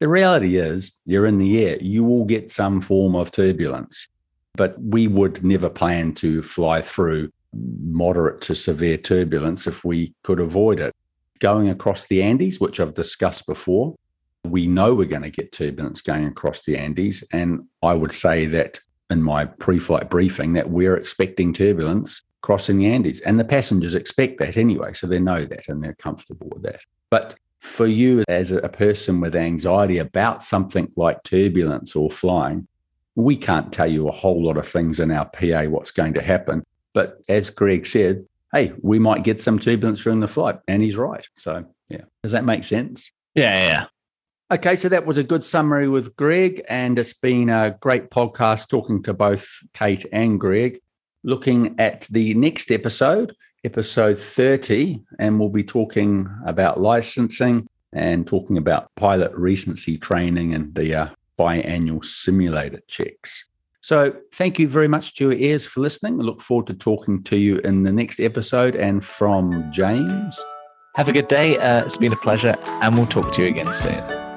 the 0.00 0.08
reality 0.08 0.56
is, 0.56 1.00
you're 1.06 1.26
in 1.26 1.38
the 1.38 1.64
air, 1.64 1.78
you 1.80 2.02
will 2.02 2.24
get 2.24 2.50
some 2.50 2.80
form 2.80 3.14
of 3.14 3.30
turbulence, 3.30 4.08
but 4.56 4.74
we 4.82 5.06
would 5.06 5.44
never 5.44 5.70
plan 5.70 6.12
to 6.14 6.42
fly 6.42 6.82
through 6.82 7.30
moderate 7.52 8.40
to 8.40 8.56
severe 8.56 8.96
turbulence 8.96 9.68
if 9.68 9.84
we 9.84 10.12
could 10.24 10.40
avoid 10.40 10.80
it. 10.80 10.92
Going 11.38 11.68
across 11.68 12.06
the 12.06 12.24
Andes, 12.24 12.58
which 12.58 12.80
I've 12.80 12.94
discussed 12.94 13.46
before, 13.46 13.94
we 14.44 14.66
know 14.66 14.94
we're 14.94 15.06
going 15.06 15.22
to 15.22 15.30
get 15.30 15.52
turbulence 15.52 16.00
going 16.00 16.26
across 16.26 16.64
the 16.64 16.76
Andes. 16.76 17.24
And 17.32 17.66
I 17.82 17.94
would 17.94 18.12
say 18.12 18.46
that 18.46 18.80
in 19.10 19.22
my 19.22 19.46
pre 19.46 19.78
flight 19.78 20.10
briefing, 20.10 20.52
that 20.54 20.70
we're 20.70 20.96
expecting 20.96 21.52
turbulence 21.52 22.22
crossing 22.40 22.78
the 22.78 22.86
Andes. 22.86 23.20
And 23.20 23.38
the 23.38 23.44
passengers 23.44 23.94
expect 23.94 24.38
that 24.38 24.56
anyway. 24.56 24.92
So 24.92 25.06
they 25.06 25.18
know 25.18 25.44
that 25.44 25.68
and 25.68 25.82
they're 25.82 25.94
comfortable 25.94 26.48
with 26.52 26.62
that. 26.62 26.80
But 27.10 27.34
for 27.60 27.86
you 27.86 28.22
as 28.28 28.52
a 28.52 28.68
person 28.68 29.20
with 29.20 29.34
anxiety 29.34 29.98
about 29.98 30.44
something 30.44 30.92
like 30.96 31.22
turbulence 31.24 31.96
or 31.96 32.10
flying, 32.10 32.68
we 33.16 33.36
can't 33.36 33.72
tell 33.72 33.90
you 33.90 34.08
a 34.08 34.12
whole 34.12 34.44
lot 34.44 34.56
of 34.56 34.68
things 34.68 35.00
in 35.00 35.10
our 35.10 35.26
PA 35.26 35.64
what's 35.64 35.90
going 35.90 36.14
to 36.14 36.22
happen. 36.22 36.62
But 36.94 37.20
as 37.28 37.50
Greg 37.50 37.86
said, 37.86 38.24
hey, 38.52 38.72
we 38.80 38.98
might 38.98 39.24
get 39.24 39.42
some 39.42 39.58
turbulence 39.58 40.02
during 40.02 40.20
the 40.20 40.28
flight. 40.28 40.60
And 40.68 40.82
he's 40.82 40.96
right. 40.96 41.26
So, 41.36 41.64
yeah. 41.88 42.02
Does 42.22 42.32
that 42.32 42.44
make 42.44 42.64
sense? 42.64 43.10
Yeah, 43.34 43.56
yeah. 43.56 43.86
Okay, 44.50 44.76
so 44.76 44.88
that 44.88 45.04
was 45.04 45.18
a 45.18 45.22
good 45.22 45.44
summary 45.44 45.90
with 45.90 46.16
Greg, 46.16 46.64
and 46.70 46.98
it's 46.98 47.12
been 47.12 47.50
a 47.50 47.76
great 47.80 48.08
podcast 48.08 48.70
talking 48.70 49.02
to 49.02 49.12
both 49.12 49.46
Kate 49.74 50.06
and 50.10 50.40
Greg. 50.40 50.78
Looking 51.22 51.78
at 51.78 52.06
the 52.10 52.32
next 52.32 52.70
episode, 52.70 53.36
episode 53.62 54.18
30, 54.18 55.02
and 55.18 55.38
we'll 55.38 55.50
be 55.50 55.64
talking 55.64 56.30
about 56.46 56.80
licensing 56.80 57.68
and 57.92 58.26
talking 58.26 58.56
about 58.56 58.88
pilot 58.94 59.32
recency 59.34 59.98
training 59.98 60.54
and 60.54 60.74
the 60.74 60.94
uh, 60.94 61.08
biannual 61.38 62.02
simulator 62.02 62.80
checks. 62.88 63.50
So, 63.82 64.16
thank 64.32 64.58
you 64.58 64.66
very 64.66 64.88
much 64.88 65.14
to 65.16 65.24
your 65.24 65.34
ears 65.34 65.66
for 65.66 65.80
listening. 65.80 66.18
I 66.20 66.24
look 66.24 66.40
forward 66.40 66.68
to 66.68 66.74
talking 66.74 67.22
to 67.24 67.36
you 67.36 67.58
in 67.58 67.82
the 67.82 67.92
next 67.92 68.18
episode. 68.18 68.76
And 68.76 69.04
from 69.04 69.70
James, 69.70 70.42
Have 70.94 71.08
a 71.08 71.12
good 71.12 71.28
day. 71.28 71.58
Uh, 71.58 71.84
it's 71.84 71.98
been 71.98 72.14
a 72.14 72.16
pleasure, 72.16 72.56
and 72.64 72.96
we'll 72.96 73.06
talk 73.06 73.30
to 73.34 73.42
you 73.42 73.48
again 73.48 73.74
soon. 73.74 74.27